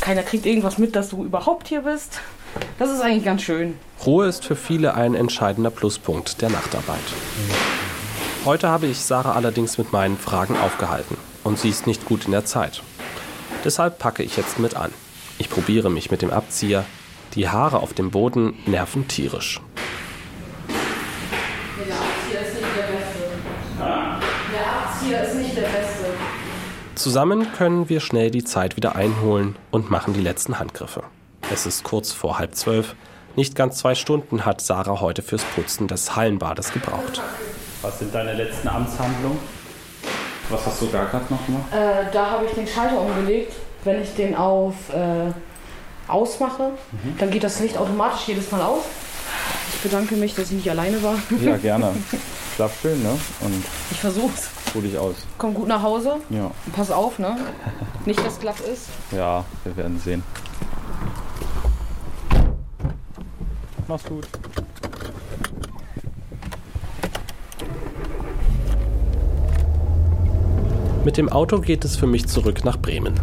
Keiner 0.00 0.22
kriegt 0.22 0.46
irgendwas 0.46 0.78
mit, 0.78 0.94
dass 0.94 1.10
du 1.10 1.24
überhaupt 1.24 1.68
hier 1.68 1.82
bist. 1.82 2.20
Das 2.78 2.90
ist 2.90 3.00
eigentlich 3.00 3.24
ganz 3.24 3.42
schön. 3.42 3.76
Ruhe 4.04 4.26
ist 4.26 4.44
für 4.44 4.56
viele 4.56 4.94
ein 4.94 5.14
entscheidender 5.14 5.70
Pluspunkt 5.70 6.42
der 6.42 6.50
Nachtarbeit. 6.50 6.98
Heute 8.44 8.70
habe 8.70 8.88
ich 8.88 8.98
Sarah 8.98 9.34
allerdings 9.34 9.78
mit 9.78 9.92
meinen 9.92 10.18
Fragen 10.18 10.56
aufgehalten 10.58 11.16
und 11.44 11.60
sie 11.60 11.68
ist 11.68 11.86
nicht 11.86 12.04
gut 12.04 12.24
in 12.24 12.32
der 12.32 12.44
Zeit. 12.44 12.82
Deshalb 13.64 14.00
packe 14.00 14.24
ich 14.24 14.36
jetzt 14.36 14.58
mit 14.58 14.74
an. 14.74 14.90
Ich 15.38 15.48
probiere 15.48 15.90
mich 15.90 16.10
mit 16.10 16.22
dem 16.22 16.32
Abzieher. 16.32 16.84
Die 17.34 17.48
Haare 17.48 17.78
auf 17.78 17.94
dem 17.94 18.10
Boden 18.10 18.54
nerven 18.66 19.06
tierisch. 19.06 19.60
Der 21.78 21.94
Abzieher 21.94 22.40
ist 22.42 22.54
nicht 22.56 22.76
der 22.76 22.82
Beste. 22.82 23.30
Der 24.52 24.72
Abzieher 24.72 25.22
ist 25.22 25.34
nicht 25.36 25.56
der 25.56 25.62
Beste. 25.62 26.06
Zusammen 26.96 27.52
können 27.52 27.88
wir 27.88 28.00
schnell 28.00 28.32
die 28.32 28.42
Zeit 28.42 28.74
wieder 28.74 28.96
einholen 28.96 29.54
und 29.70 29.88
machen 29.88 30.14
die 30.14 30.20
letzten 30.20 30.58
Handgriffe. 30.58 31.04
Es 31.52 31.64
ist 31.64 31.84
kurz 31.84 32.10
vor 32.10 32.40
halb 32.40 32.56
zwölf. 32.56 32.96
Nicht 33.36 33.54
ganz 33.54 33.78
zwei 33.78 33.94
Stunden 33.94 34.44
hat 34.44 34.60
Sarah 34.60 35.00
heute 35.00 35.22
fürs 35.22 35.44
Putzen 35.54 35.86
des 35.86 36.16
Hallenbades 36.16 36.72
gebraucht. 36.72 37.22
Was 37.82 37.98
sind 37.98 38.14
deine 38.14 38.34
letzten 38.34 38.68
Amtshandlungen? 38.68 39.38
Was 40.48 40.66
hast 40.66 40.80
du 40.82 40.90
gar 40.90 41.06
gerade 41.06 41.24
noch 41.32 41.44
gemacht? 41.46 41.64
Äh, 41.72 42.12
da 42.12 42.30
habe 42.30 42.44
ich 42.46 42.52
den 42.52 42.66
Schalter 42.66 43.00
umgelegt. 43.00 43.52
Wenn 43.84 44.00
ich 44.02 44.14
den 44.14 44.36
auf 44.36 44.74
äh, 44.94 45.32
ausmache, 46.06 46.70
dann 47.18 47.30
geht 47.30 47.42
das 47.42 47.58
Licht 47.60 47.76
automatisch 47.76 48.28
jedes 48.28 48.50
Mal 48.52 48.60
aus. 48.62 48.84
Ich 49.74 49.80
bedanke 49.80 50.14
mich, 50.14 50.34
dass 50.34 50.46
ich 50.46 50.52
nicht 50.52 50.70
alleine 50.70 51.02
war. 51.02 51.16
Ja, 51.40 51.56
gerne. 51.62 51.92
Schlaf 52.54 52.72
schön, 52.80 53.02
ne? 53.02 53.10
Und 53.40 53.64
Ich 53.90 53.98
versuch's. 53.98 54.50
ruh 54.74 54.80
dich 54.80 54.96
aus. 54.96 55.16
Komm 55.38 55.54
gut 55.54 55.66
nach 55.66 55.82
Hause. 55.82 56.16
Ja. 56.30 56.50
Pass 56.76 56.90
auf, 56.92 57.18
ne? 57.18 57.36
Nicht, 58.04 58.24
dass 58.24 58.38
glatt 58.38 58.60
ist. 58.60 58.86
Ja, 59.10 59.44
wir 59.64 59.76
werden 59.76 59.98
sehen. 59.98 60.22
Mach's 63.88 64.04
gut. 64.04 64.28
Mit 71.04 71.16
dem 71.16 71.28
Auto 71.28 71.58
geht 71.58 71.84
es 71.84 71.96
für 71.96 72.06
mich 72.06 72.28
zurück 72.28 72.64
nach 72.64 72.76
Bremen. 72.76 73.14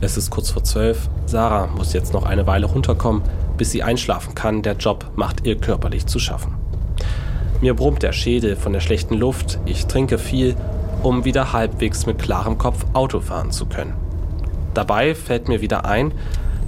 Es 0.00 0.16
ist 0.16 0.30
kurz 0.30 0.50
vor 0.50 0.62
zwölf. 0.62 1.08
Sarah 1.26 1.66
muss 1.66 1.92
jetzt 1.92 2.12
noch 2.12 2.24
eine 2.24 2.46
Weile 2.46 2.66
runterkommen, 2.66 3.22
bis 3.56 3.72
sie 3.72 3.82
einschlafen 3.82 4.36
kann. 4.36 4.62
Der 4.62 4.74
Job 4.74 5.10
macht 5.16 5.44
ihr 5.44 5.56
körperlich 5.56 6.06
zu 6.06 6.20
schaffen. 6.20 6.54
Mir 7.60 7.74
brummt 7.74 8.04
der 8.04 8.12
Schädel 8.12 8.54
von 8.54 8.72
der 8.72 8.78
schlechten 8.78 9.14
Luft. 9.14 9.58
Ich 9.66 9.86
trinke 9.86 10.18
viel, 10.18 10.54
um 11.02 11.24
wieder 11.24 11.52
halbwegs 11.52 12.06
mit 12.06 12.20
klarem 12.20 12.58
Kopf 12.58 12.86
Auto 12.92 13.18
fahren 13.18 13.50
zu 13.50 13.66
können. 13.66 13.94
Dabei 14.74 15.16
fällt 15.16 15.48
mir 15.48 15.60
wieder 15.60 15.84
ein, 15.84 16.12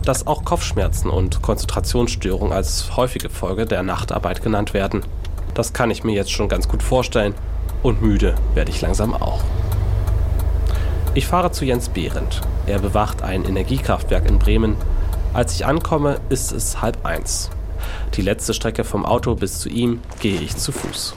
dass 0.05 0.27
auch 0.27 0.45
Kopfschmerzen 0.45 1.09
und 1.09 1.41
Konzentrationsstörungen 1.41 2.53
als 2.53 2.97
häufige 2.97 3.31
Folge 3.31 3.65
der 3.65 3.85
Nachtarbeit 3.85 4.43
genannt 4.43 4.75
werden. 4.75 5.03
Das 5.55 5.73
kann 5.73 5.93
ich 5.93 6.03
mir 6.03 6.15
jetzt 6.15 6.33
schon 6.33 6.49
ganz 6.49 6.67
gut 6.67 6.83
vorstellen. 6.83 7.35
Und 7.85 8.03
müde 8.03 8.35
werde 8.55 8.73
ich 8.73 8.81
langsam 8.81 9.15
auch. 9.15 9.45
Ich 11.19 11.27
fahre 11.27 11.51
zu 11.51 11.65
Jens 11.65 11.89
Behrendt. 11.89 12.43
Er 12.69 12.79
bewacht 12.79 13.23
ein 13.23 13.45
Energiekraftwerk 13.45 14.29
in 14.29 14.39
Bremen. 14.39 14.77
Als 15.35 15.53
ich 15.53 15.67
ankomme, 15.67 16.21
ist 16.29 16.53
es 16.53 16.81
halb 16.81 17.05
eins. 17.05 17.51
Die 18.15 18.23
letzte 18.23 18.55
Strecke 18.55 18.85
vom 18.85 19.05
Auto 19.05 19.35
bis 19.35 19.59
zu 19.59 19.69
ihm 19.69 20.01
gehe 20.21 20.41
ich 20.41 20.57
zu 20.57 20.71
Fuß. 20.71 21.17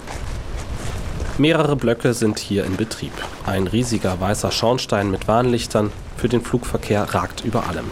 Mehrere 1.37 1.75
Blöcke 1.75 2.15
sind 2.15 2.39
hier 2.39 2.65
in 2.65 2.77
Betrieb. 2.77 3.11
Ein 3.45 3.67
riesiger 3.67 4.19
weißer 4.19 4.49
Schornstein 4.49 5.11
mit 5.11 5.27
Warnlichtern 5.27 5.91
für 6.17 6.29
den 6.29 6.41
Flugverkehr 6.41 7.03
ragt 7.13 7.45
über 7.45 7.67
allem. 7.69 7.85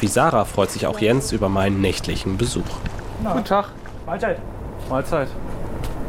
Wie 0.00 0.06
Sarah 0.06 0.44
freut 0.44 0.70
sich 0.70 0.86
auch 0.86 1.00
Jens 1.00 1.32
über 1.32 1.48
meinen 1.48 1.80
nächtlichen 1.80 2.36
Besuch. 2.36 2.76
Guten 3.24 3.44
Tag. 3.46 3.70
Mahlzeit. 4.04 4.38
Mahlzeit. 4.90 5.28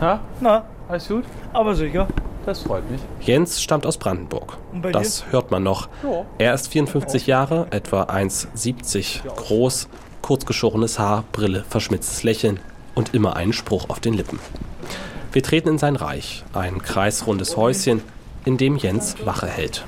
Ja, 0.02 0.20
Na, 0.42 0.66
alles 0.90 1.08
gut? 1.08 1.24
aber 1.54 1.76
sicher. 1.76 2.10
Das 2.50 2.64
freut 2.64 2.90
mich. 2.90 3.00
Jens 3.22 3.62
stammt 3.62 3.86
aus 3.86 3.98
Brandenburg. 3.98 4.58
Das 4.92 5.26
hört 5.30 5.52
man 5.52 5.62
noch. 5.62 5.88
Er 6.40 6.56
ist 6.56 6.70
54 6.70 7.28
Jahre, 7.28 7.68
etwa 7.70 8.06
1,70 8.06 9.24
groß, 9.28 9.88
kurzgeschorenes 10.24 10.98
Haar, 10.98 11.26
Brille, 11.32 11.64
verschmitztes 11.70 12.24
Lächeln 12.24 12.60
und 12.96 13.14
immer 13.14 13.36
einen 13.36 13.54
Spruch 13.54 13.92
auf 13.92 14.00
den 14.00 14.16
Lippen. 14.16 14.40
Wir 15.32 15.44
treten 15.44 15.70
in 15.70 15.78
sein 15.78 15.96
Reich, 15.96 16.44
ein 16.54 16.82
kreisrundes 16.82 17.56
Häuschen, 17.56 18.02
in 18.46 18.58
dem 18.58 18.78
Jens 18.78 19.24
Wache 19.28 19.46
hält. 19.46 19.86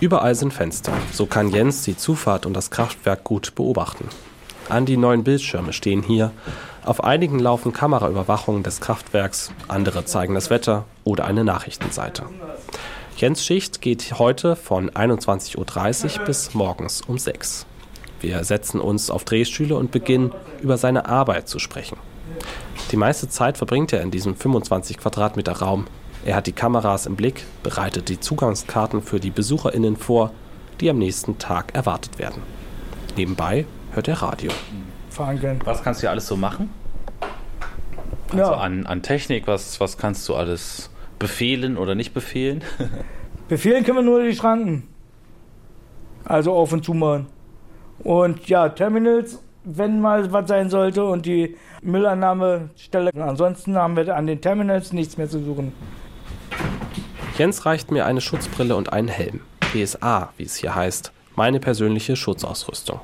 Überall 0.00 0.34
sind 0.34 0.52
Fenster, 0.52 0.92
so 1.14 1.24
kann 1.24 1.48
Jens 1.48 1.80
die 1.80 1.96
Zufahrt 1.96 2.44
und 2.44 2.52
das 2.52 2.70
Kraftwerk 2.70 3.24
gut 3.24 3.54
beobachten. 3.54 4.10
An 4.68 4.84
die 4.84 4.96
neuen 4.96 5.24
Bildschirme 5.24 5.72
stehen 5.72 6.02
hier. 6.02 6.30
Auf 6.84 7.02
einigen 7.02 7.38
laufen 7.38 7.72
Kameraüberwachungen 7.72 8.62
des 8.62 8.80
Kraftwerks, 8.80 9.50
andere 9.66 10.04
zeigen 10.04 10.34
das 10.34 10.50
Wetter 10.50 10.84
oder 11.04 11.24
eine 11.24 11.44
Nachrichtenseite. 11.44 12.24
Jens 13.16 13.44
Schicht 13.44 13.80
geht 13.80 14.18
heute 14.18 14.56
von 14.56 14.90
21.30 14.90 16.18
Uhr 16.18 16.24
bis 16.24 16.54
morgens 16.54 17.00
um 17.00 17.18
6 17.18 17.62
Uhr. 17.62 17.66
Wir 18.20 18.44
setzen 18.44 18.80
uns 18.80 19.10
auf 19.10 19.24
Drehstühle 19.24 19.76
und 19.76 19.90
beginnen, 19.90 20.32
über 20.60 20.76
seine 20.76 21.06
Arbeit 21.06 21.48
zu 21.48 21.58
sprechen. 21.58 21.96
Die 22.90 22.96
meiste 22.96 23.28
Zeit 23.28 23.58
verbringt 23.58 23.92
er 23.92 24.02
in 24.02 24.10
diesem 24.10 24.34
25 24.34 24.98
Quadratmeter 24.98 25.52
Raum. 25.52 25.86
Er 26.24 26.36
hat 26.36 26.46
die 26.46 26.52
Kameras 26.52 27.06
im 27.06 27.16
Blick, 27.16 27.44
bereitet 27.62 28.08
die 28.08 28.18
Zugangskarten 28.18 29.02
für 29.02 29.20
die 29.20 29.30
BesucherInnen 29.30 29.96
vor, 29.96 30.32
die 30.80 30.90
am 30.90 30.98
nächsten 30.98 31.38
Tag 31.38 31.74
erwartet 31.74 32.18
werden. 32.18 32.42
Nebenbei 33.16 33.66
hört 33.98 34.06
er 34.06 34.22
Radio. 34.22 34.52
Fahren. 35.10 35.58
Was 35.64 35.82
kannst 35.82 36.00
du 36.00 36.02
hier 36.02 36.10
alles 36.12 36.28
so 36.28 36.36
machen? 36.36 36.70
Also 38.30 38.38
Ja. 38.52 38.52
an, 38.58 38.86
an 38.86 39.02
Technik, 39.02 39.48
was, 39.48 39.80
was 39.80 39.98
kannst 39.98 40.28
du 40.28 40.36
alles 40.36 40.90
befehlen 41.18 41.76
oder 41.76 41.96
nicht 41.96 42.14
befehlen? 42.14 42.62
Befehlen 43.48 43.82
können 43.82 43.96
wir 43.98 44.02
nur 44.02 44.22
die 44.22 44.36
Schranken. 44.36 44.86
Also 46.24 46.52
auf 46.52 46.70
und 46.72 46.84
zu 46.84 46.92
machen. 46.94 47.26
Und 48.00 48.46
ja, 48.46 48.68
Terminals, 48.68 49.42
wenn 49.64 50.00
mal 50.00 50.30
was 50.32 50.46
sein 50.48 50.68
sollte 50.70 51.02
und 51.04 51.24
die 51.26 51.56
Müllannahmestelle. 51.82 53.10
Ansonsten 53.14 53.74
haben 53.76 53.96
wir 53.96 54.14
an 54.14 54.26
den 54.28 54.40
Terminals 54.42 54.92
nichts 54.92 55.16
mehr 55.16 55.28
zu 55.30 55.42
suchen. 55.42 55.72
Jens 57.38 57.64
reicht 57.66 57.90
mir 57.90 58.04
eine 58.06 58.20
Schutzbrille 58.20 58.76
und 58.76 58.92
einen 58.92 59.08
Helm. 59.08 59.40
PSA, 59.72 60.32
wie 60.36 60.44
es 60.44 60.56
hier 60.56 60.74
heißt. 60.74 61.10
Meine 61.38 61.60
persönliche 61.60 62.16
Schutzausrüstung. 62.16 62.98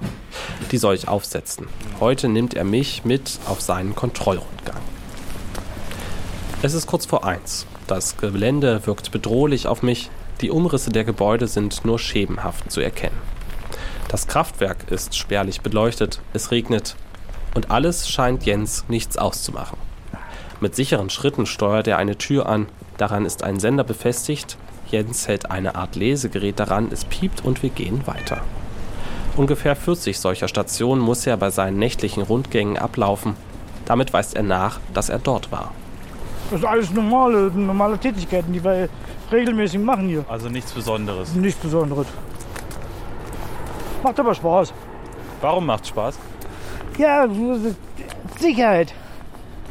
Die 0.72 0.76
soll 0.76 0.96
ich 0.96 1.06
aufsetzen. 1.06 1.68
Heute 2.00 2.28
nimmt 2.28 2.54
er 2.54 2.64
mich 2.64 3.04
mit 3.04 3.38
auf 3.46 3.60
seinen 3.60 3.94
Kontrollrundgang. 3.94 4.80
Es 6.60 6.74
ist 6.74 6.88
kurz 6.88 7.06
vor 7.06 7.24
eins. 7.24 7.64
Das 7.86 8.16
Gelände 8.16 8.88
wirkt 8.88 9.12
bedrohlich 9.12 9.68
auf 9.68 9.84
mich. 9.84 10.10
Die 10.40 10.50
Umrisse 10.50 10.90
der 10.90 11.04
Gebäude 11.04 11.46
sind 11.46 11.84
nur 11.84 12.00
schemenhaft 12.00 12.72
zu 12.72 12.80
erkennen. 12.80 13.16
Das 14.08 14.26
Kraftwerk 14.26 14.90
ist 14.90 15.16
spärlich 15.16 15.60
beleuchtet, 15.60 16.20
es 16.32 16.50
regnet 16.50 16.96
und 17.54 17.70
alles 17.70 18.08
scheint 18.08 18.44
Jens 18.46 18.84
nichts 18.88 19.16
auszumachen. 19.16 19.78
Mit 20.58 20.74
sicheren 20.74 21.08
Schritten 21.08 21.46
steuert 21.46 21.86
er 21.86 21.98
eine 21.98 22.18
Tür 22.18 22.46
an, 22.46 22.66
daran 22.96 23.26
ist 23.26 23.44
ein 23.44 23.60
Sender 23.60 23.84
befestigt, 23.84 24.56
Jens 24.94 25.26
hält 25.26 25.50
eine 25.50 25.74
Art 25.74 25.96
Lesegerät 25.96 26.60
daran, 26.60 26.88
es 26.92 27.04
piept 27.04 27.44
und 27.44 27.64
wir 27.64 27.70
gehen 27.70 28.06
weiter. 28.06 28.42
Ungefähr 29.36 29.74
40 29.74 30.20
solcher 30.20 30.46
Stationen 30.46 31.02
muss 31.02 31.26
er 31.26 31.36
bei 31.36 31.50
seinen 31.50 31.80
nächtlichen 31.80 32.22
Rundgängen 32.22 32.78
ablaufen. 32.78 33.34
Damit 33.86 34.12
weist 34.12 34.36
er 34.36 34.44
nach, 34.44 34.78
dass 34.92 35.08
er 35.08 35.18
dort 35.18 35.50
war. 35.50 35.72
Das 36.48 36.60
sind 36.60 36.68
alles 36.68 36.92
normale, 36.92 37.50
normale 37.50 37.98
Tätigkeiten, 37.98 38.52
die 38.52 38.62
wir 38.62 38.88
regelmäßig 39.32 39.80
machen 39.80 40.06
hier. 40.06 40.24
Also 40.28 40.48
nichts 40.48 40.70
Besonderes. 40.70 41.34
Nichts 41.34 41.60
Besonderes. 41.60 42.06
Macht 44.04 44.20
aber 44.20 44.32
Spaß. 44.32 44.72
Warum 45.40 45.66
macht 45.66 45.88
Spaß? 45.88 46.20
Ja, 46.98 47.26
Sicherheit. 48.38 48.94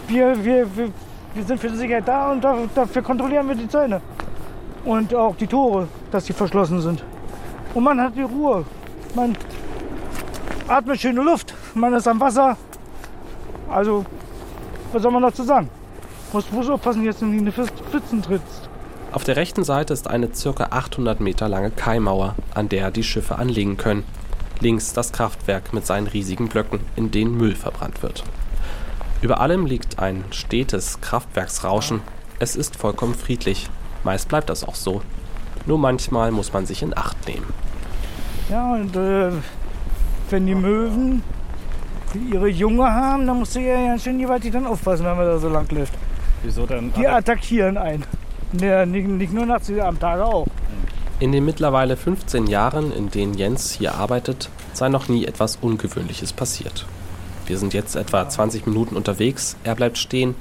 Wir, 0.10 0.36
wir, 0.44 0.76
wir, 0.76 0.90
wir 1.34 1.44
sind 1.46 1.62
für 1.62 1.70
die 1.70 1.78
Sicherheit 1.78 2.06
da 2.06 2.34
und 2.34 2.44
dafür 2.76 3.02
kontrollieren 3.02 3.48
wir 3.48 3.56
die 3.56 3.70
Zäune. 3.70 4.02
Und 4.86 5.14
auch 5.16 5.36
die 5.36 5.48
Tore, 5.48 5.88
dass 6.12 6.26
sie 6.26 6.34
verschlossen 6.34 6.82
sind. 6.82 7.04
Und 7.74 7.84
man 7.84 8.00
hat 8.00 8.16
die 8.16 8.22
Ruhe. 8.22 8.66
Man 9.16 9.38
atmet 10.68 11.00
schöne 11.00 11.22
Luft. 11.22 11.54
Man 11.74 11.94
ist 11.94 12.08
am 12.08 12.20
Wasser. 12.20 12.58
Also, 13.70 14.06
was 14.92 15.02
soll 15.02 15.12
man 15.12 15.22
dazu 15.22 15.44
sagen? 15.44 15.70
Muss 16.34 16.46
bloß 16.46 16.70
aufpassen, 16.70 17.04
jetzt 17.04 17.22
in 17.22 17.46
die 17.46 17.52
Pfützen 17.52 18.22
trittst. 18.22 18.70
Auf 19.12 19.24
der 19.24 19.36
rechten 19.36 19.64
Seite 19.64 19.94
ist 19.94 20.08
eine 20.10 20.28
ca. 20.28 20.64
800 20.72 21.20
Meter 21.20 21.48
lange 21.48 21.70
Kaimauer, 21.70 22.36
an 22.54 22.70
der 22.70 22.92
die 22.92 23.04
Schiffe 23.04 23.38
anlegen 23.38 23.78
können. 23.78 24.04
Links 24.60 24.94
das 24.94 25.12
Kraftwerk 25.12 25.74
mit 25.74 25.86
seinen 25.86 26.08
riesigen 26.08 26.50
Blöcken, 26.50 26.80
in 26.96 27.12
denen 27.12 27.38
Müll 27.38 27.56
verbrannt 27.56 28.02
wird. 28.02 28.24
Über 29.22 29.40
allem 29.40 29.66
liegt 29.66 30.00
ein 30.00 30.24
stetes 30.32 31.00
Kraftwerksrauschen. 31.02 32.02
Es 32.40 32.56
ist 32.56 32.76
vollkommen 32.76 33.14
friedlich. 33.14 33.70
Meist 34.04 34.28
bleibt 34.28 34.50
das 34.50 34.64
auch 34.64 34.76
so. 34.76 35.02
Nur 35.66 35.78
manchmal 35.78 36.32
muss 36.32 36.52
man 36.52 36.66
sich 36.66 36.82
in 36.82 36.96
Acht 36.98 37.28
nehmen. 37.28 37.46
Ja, 38.50 38.74
und 38.74 38.96
äh, 38.96 39.32
wenn 40.30 40.46
die 40.46 40.56
Möwen 40.56 41.24
ihre 42.32 42.48
Junge 42.48 42.84
haben, 42.84 43.26
dann 43.26 43.40
musst 43.40 43.56
du 43.56 43.60
ja 43.60 43.76
ganz 43.88 44.04
schön 44.04 44.20
gewaltig 44.20 44.52
dann 44.52 44.68
aufpassen, 44.68 45.06
wenn 45.06 45.18
man 45.18 45.26
da 45.26 45.38
so 45.38 45.50
lang 45.50 45.70
läuft. 45.72 45.94
Wieso 46.44 46.66
dann? 46.66 46.92
Die 46.94 47.08
attackieren 47.08 47.78
einen. 47.78 48.06
Ja, 48.60 48.86
nicht, 48.86 49.08
nicht 49.08 49.34
nur 49.34 49.46
nachts, 49.46 49.72
am 49.72 50.00
Tage 50.00 50.26
auch. 50.26 50.46
In 51.20 51.32
den 51.32 51.46
mittlerweile 51.46 51.96
15 51.96 52.48
Jahren, 52.48 52.92
in 52.92 53.10
denen 53.10 53.34
Jens 53.34 53.72
hier 53.72 53.96
arbeitet, 53.96 54.50
sei 54.74 54.90
noch 54.90 55.08
nie 55.08 55.26
etwas 55.26 55.56
Ungewöhnliches 55.56 56.34
passiert. 56.34 56.86
Wir 57.46 57.58
sind 57.58 57.74
jetzt 57.74 57.96
etwa 57.96 58.28
20 58.28 58.68
Minuten 58.68 58.96
unterwegs. 58.96 59.56
Er 59.64 59.76
bleibt 59.76 59.98
stehen 59.98 60.36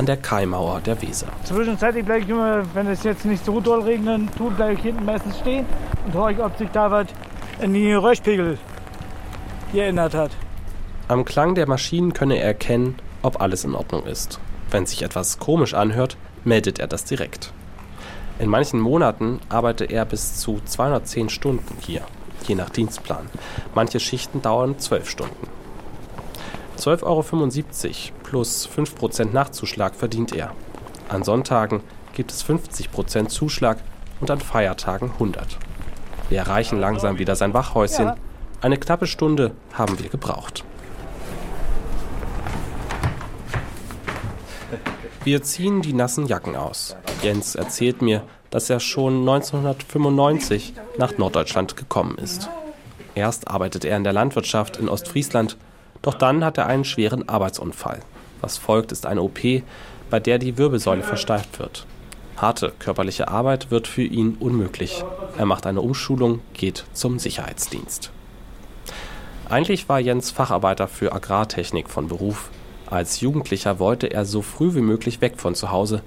an 0.00 0.06
der 0.06 0.16
Kaimauer 0.16 0.80
der 0.80 1.02
Weser. 1.02 1.26
Zwischenzeitlich 1.44 2.06
bleibe 2.06 2.24
ich 2.24 2.28
immer, 2.30 2.62
wenn 2.74 2.86
es 2.86 3.02
jetzt 3.02 3.26
nicht 3.26 3.44
so 3.44 3.60
doll 3.60 3.82
regnen 3.82 4.30
tut, 4.34 4.56
bleibe 4.56 4.72
ich 4.72 4.80
hinten 4.80 5.04
meistens 5.04 5.38
stehen 5.38 5.66
und 6.06 6.14
horche, 6.14 6.42
ob 6.42 6.56
sich 6.56 6.70
da 6.70 6.90
was 6.90 7.08
in 7.60 7.74
die 7.74 7.92
Röschpegel 7.92 8.56
geändert 9.74 10.14
hat. 10.14 10.30
Am 11.08 11.26
Klang 11.26 11.54
der 11.54 11.68
Maschinen 11.68 12.14
könne 12.14 12.38
er 12.38 12.46
erkennen, 12.46 12.94
ob 13.20 13.42
alles 13.42 13.64
in 13.64 13.74
Ordnung 13.74 14.06
ist. 14.06 14.40
Wenn 14.70 14.86
sich 14.86 15.02
etwas 15.02 15.38
komisch 15.38 15.74
anhört, 15.74 16.16
meldet 16.44 16.78
er 16.78 16.86
das 16.86 17.04
direkt. 17.04 17.52
In 18.38 18.48
manchen 18.48 18.80
Monaten 18.80 19.38
arbeitet 19.50 19.92
er 19.92 20.06
bis 20.06 20.36
zu 20.36 20.62
210 20.64 21.28
Stunden 21.28 21.76
hier, 21.80 22.00
je 22.48 22.54
nach 22.54 22.70
Dienstplan. 22.70 23.28
Manche 23.74 24.00
Schichten 24.00 24.40
dauern 24.40 24.78
12 24.78 25.10
Stunden. 25.10 25.46
12,75 26.78 27.02
Euro 27.02 28.19
plus 28.30 28.68
5% 28.68 29.32
Nachzuschlag 29.32 29.96
verdient 29.96 30.32
er. 30.32 30.52
An 31.08 31.24
Sonntagen 31.24 31.80
gibt 32.12 32.30
es 32.30 32.44
50% 32.44 33.26
Zuschlag 33.26 33.78
und 34.20 34.30
an 34.30 34.38
Feiertagen 34.38 35.10
100. 35.14 35.58
Wir 36.28 36.38
erreichen 36.38 36.78
langsam 36.78 37.18
wieder 37.18 37.34
sein 37.34 37.54
Wachhäuschen. 37.54 38.12
Eine 38.60 38.78
knappe 38.78 39.08
Stunde 39.08 39.50
haben 39.72 39.98
wir 39.98 40.08
gebraucht. 40.08 40.62
Wir 45.24 45.42
ziehen 45.42 45.82
die 45.82 45.92
nassen 45.92 46.28
Jacken 46.28 46.54
aus. 46.54 46.94
Jens 47.22 47.56
erzählt 47.56 48.00
mir, 48.00 48.22
dass 48.50 48.70
er 48.70 48.78
schon 48.78 49.28
1995 49.28 50.74
nach 50.98 51.18
Norddeutschland 51.18 51.76
gekommen 51.76 52.16
ist. 52.16 52.48
Erst 53.16 53.48
arbeitet 53.48 53.84
er 53.84 53.96
in 53.96 54.04
der 54.04 54.12
Landwirtschaft 54.12 54.76
in 54.76 54.88
Ostfriesland 54.88 55.56
doch 56.02 56.14
dann 56.14 56.44
hat 56.44 56.58
er 56.58 56.66
einen 56.66 56.84
schweren 56.84 57.28
Arbeitsunfall. 57.28 58.00
Was 58.40 58.58
folgt, 58.58 58.92
ist 58.92 59.06
eine 59.06 59.22
OP, 59.22 59.38
bei 60.08 60.20
der 60.20 60.38
die 60.38 60.58
Wirbelsäule 60.58 61.02
versteift 61.02 61.58
wird. 61.58 61.86
Harte 62.36 62.72
körperliche 62.78 63.28
Arbeit 63.28 63.70
wird 63.70 63.86
für 63.86 64.02
ihn 64.02 64.36
unmöglich. 64.40 65.04
Er 65.36 65.46
macht 65.46 65.66
eine 65.66 65.82
Umschulung, 65.82 66.40
geht 66.54 66.84
zum 66.92 67.18
Sicherheitsdienst. 67.18 68.10
Eigentlich 69.48 69.88
war 69.88 70.00
Jens 70.00 70.30
Facharbeiter 70.30 70.88
für 70.88 71.12
Agrartechnik 71.12 71.90
von 71.90 72.08
Beruf. 72.08 72.50
Als 72.88 73.20
Jugendlicher 73.20 73.78
wollte 73.78 74.06
er 74.06 74.24
so 74.24 74.42
früh 74.42 74.74
wie 74.74 74.80
möglich 74.80 75.20
weg 75.20 75.34
von 75.36 75.54
zu 75.54 75.70
Hause. 75.70 76.02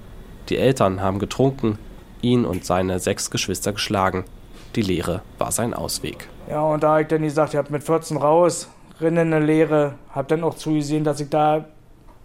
Die 0.48 0.58
Eltern 0.58 1.00
haben 1.00 1.18
getrunken, 1.18 1.78
ihn 2.20 2.44
und 2.44 2.64
seine 2.64 2.98
sechs 3.00 3.30
Geschwister 3.30 3.72
geschlagen. 3.72 4.24
Die 4.74 4.82
Lehre 4.82 5.22
war 5.38 5.52
sein 5.52 5.72
Ausweg. 5.72 6.28
Ja, 6.50 6.62
und 6.62 6.82
da 6.82 6.98
ich 7.00 7.06
dann 7.06 7.22
gesagt, 7.22 7.54
ich 7.54 7.58
habe 7.58 7.70
mit 7.70 7.84
14 7.84 8.16
raus, 8.16 8.68
Rinnen 9.00 9.32
eine 9.32 9.44
Lehre. 9.44 9.94
Habe 10.10 10.28
dann 10.28 10.44
auch 10.44 10.54
zugesehen, 10.54 11.04
dass 11.04 11.20
ich 11.20 11.28
da 11.28 11.64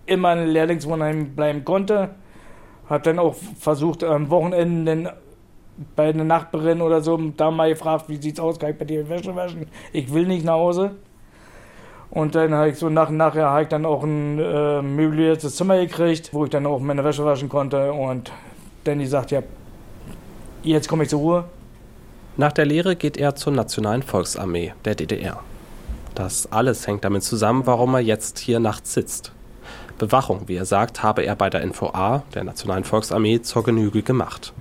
immer 0.10 0.34
in 0.34 0.48
Lehrlingswohnheim 0.48 1.36
bleiben 1.36 1.64
konnte. 1.64 2.10
Habe 2.90 3.04
dann 3.04 3.20
auch 3.20 3.36
versucht, 3.60 4.04
am 4.04 4.30
Wochenende 4.30 5.14
bei 5.96 6.10
einer 6.10 6.24
Nachbarin 6.24 6.82
oder 6.82 7.02
so, 7.02 7.18
da 7.38 7.52
mal 7.52 7.70
gefragt, 7.70 8.06
wie 8.10 8.18
sieht's 8.18 8.40
aus, 8.40 8.60
kann 8.60 8.72
ich 8.72 8.78
bei 8.78 8.86
dir 8.86 9.08
Wäsche 9.08 9.36
waschen? 9.36 9.68
Ich 9.94 10.14
will 10.14 10.28
nicht 10.28 10.44
nach 10.44 10.54
Hause. 10.54 10.92
Und 12.12 12.36
dann 12.36 12.54
habe 12.54 12.70
ich 12.70 12.78
so 12.78 12.90
nach 12.90 13.10
und 13.10 13.18
nach 13.18 13.36
habe 13.36 13.64
ich 13.64 13.68
dann 13.70 13.86
auch 13.86 14.04
ein 14.04 14.40
äh, 14.40 14.82
möbliertes 14.82 15.56
Zimmer 15.56 15.78
gekriegt, 15.78 16.34
wo 16.34 16.46
ich 16.46 16.50
dann 16.50 16.66
auch 16.66 16.80
meine 16.80 17.04
Wäsche 17.04 17.24
waschen 17.24 17.50
konnte. 17.50 17.94
Und 17.94 18.32
Danny 18.84 19.06
sagt, 19.06 19.32
ja, 19.32 19.44
jetzt 20.64 20.90
komme 20.90 21.04
ich 21.04 21.10
zur 21.10 21.20
Ruhe. 21.20 21.44
Nach 22.36 22.52
der 22.52 22.66
Lehre 22.66 22.96
geht 22.96 23.18
er 23.18 23.36
zur 23.36 23.54
Nationalen 23.54 24.02
Volksarmee 24.02 24.74
der 24.86 24.96
DDR. 24.96 25.40
Das 26.16 26.52
alles 26.52 26.88
hängt 26.88 27.06
damit 27.06 27.24
zusammen, 27.24 27.66
warum 27.66 27.94
er 27.94 28.00
jetzt 28.02 28.40
hier 28.40 28.60
nachts 28.60 28.94
sitzt. 28.94 29.34
Bewachung, 30.00 30.48
wie 30.48 30.56
er 30.56 30.66
sagt, 30.66 31.04
habe 31.04 31.22
er 31.22 31.36
bei 31.36 31.52
der 31.52 31.64
NVA, 31.64 32.24
der 32.34 32.44
Nationalen 32.44 32.84
Volksarmee, 32.84 33.44
zur 33.44 33.64
Genüge 33.64 34.02
gemacht. 34.02 34.54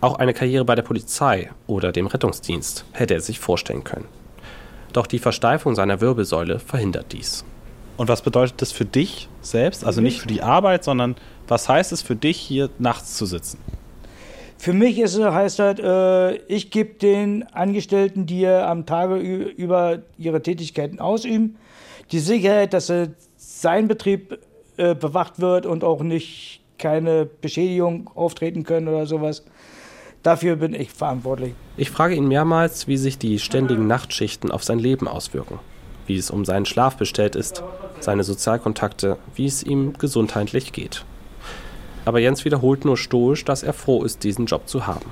Auch 0.00 0.18
eine 0.18 0.34
Karriere 0.34 0.64
bei 0.64 0.74
der 0.74 0.82
Polizei 0.82 1.50
oder 1.68 1.92
dem 1.92 2.08
Rettungsdienst 2.08 2.84
hätte 2.92 3.14
er 3.14 3.20
sich 3.20 3.38
vorstellen 3.38 3.84
können. 3.84 4.06
Doch 4.92 5.06
die 5.06 5.18
Versteifung 5.18 5.74
seiner 5.76 6.00
Wirbelsäule 6.00 6.58
verhindert 6.58 7.12
dies. 7.12 7.44
Und 7.96 8.08
was 8.08 8.22
bedeutet 8.22 8.62
das 8.62 8.72
für 8.72 8.86
dich 8.86 9.28
selbst? 9.42 9.84
Also 9.84 10.00
nicht 10.00 10.20
für 10.20 10.26
die 10.26 10.42
Arbeit, 10.42 10.84
sondern 10.84 11.16
was 11.46 11.68
heißt 11.68 11.92
es 11.92 12.00
für 12.00 12.16
dich, 12.16 12.38
hier 12.38 12.70
nachts 12.78 13.16
zu 13.16 13.26
sitzen? 13.26 13.58
Für 14.56 14.72
mich 14.72 14.98
ist, 14.98 15.18
heißt 15.18 15.58
das, 15.58 15.78
äh, 15.78 16.36
ich 16.46 16.70
gebe 16.70 16.94
den 16.94 17.44
Angestellten, 17.52 18.26
die 18.26 18.46
am 18.46 18.86
Tage 18.86 19.16
über 19.16 20.00
ihre 20.18 20.42
Tätigkeiten 20.42 20.98
ausüben, 20.98 21.56
die 22.12 22.18
Sicherheit, 22.18 22.72
dass 22.72 22.90
sein 23.60 23.88
Betrieb 23.88 24.38
äh, 24.76 24.94
bewacht 24.94 25.40
wird 25.40 25.66
und 25.66 25.84
auch 25.84 26.02
nicht 26.02 26.60
keine 26.78 27.26
Beschädigung 27.26 28.10
auftreten 28.14 28.64
können 28.64 28.88
oder 28.88 29.06
sowas. 29.06 29.44
Dafür 30.22 30.56
bin 30.56 30.74
ich 30.74 30.90
verantwortlich. 30.90 31.54
Ich 31.76 31.90
frage 31.90 32.14
ihn 32.14 32.28
mehrmals, 32.28 32.88
wie 32.88 32.96
sich 32.96 33.18
die 33.18 33.38
ständigen 33.38 33.86
Nachtschichten 33.86 34.50
auf 34.50 34.64
sein 34.64 34.78
Leben 34.78 35.08
auswirken, 35.08 35.58
wie 36.06 36.16
es 36.16 36.30
um 36.30 36.44
seinen 36.44 36.66
Schlaf 36.66 36.96
bestellt 36.96 37.36
ist, 37.36 37.62
seine 38.00 38.24
Sozialkontakte, 38.24 39.16
wie 39.34 39.46
es 39.46 39.62
ihm 39.62 39.94
gesundheitlich 39.98 40.72
geht. 40.72 41.04
Aber 42.04 42.18
Jens 42.18 42.44
wiederholt 42.44 42.84
nur 42.84 42.96
stoisch, 42.96 43.44
dass 43.44 43.62
er 43.62 43.72
froh 43.72 44.02
ist, 44.04 44.24
diesen 44.24 44.46
Job 44.46 44.68
zu 44.68 44.86
haben. 44.86 45.06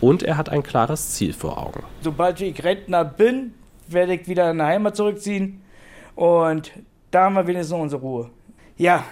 Und 0.00 0.24
er 0.24 0.36
hat 0.36 0.48
ein 0.48 0.64
klares 0.64 1.10
Ziel 1.10 1.32
vor 1.32 1.58
Augen. 1.58 1.84
Sobald 2.00 2.40
ich 2.40 2.62
Rentner 2.64 3.04
bin, 3.04 3.54
werde 3.86 4.14
ich 4.14 4.26
wieder 4.26 4.50
in 4.50 4.58
die 4.58 4.64
Heimat 4.64 4.96
zurückziehen. 4.96 5.62
Und 6.16 6.72
da 7.12 7.24
haben 7.24 7.34
wir 7.34 7.46
wenigstens 7.46 7.78
unsere 7.78 8.02
Ruhe. 8.02 8.30
Ja, 8.76 9.04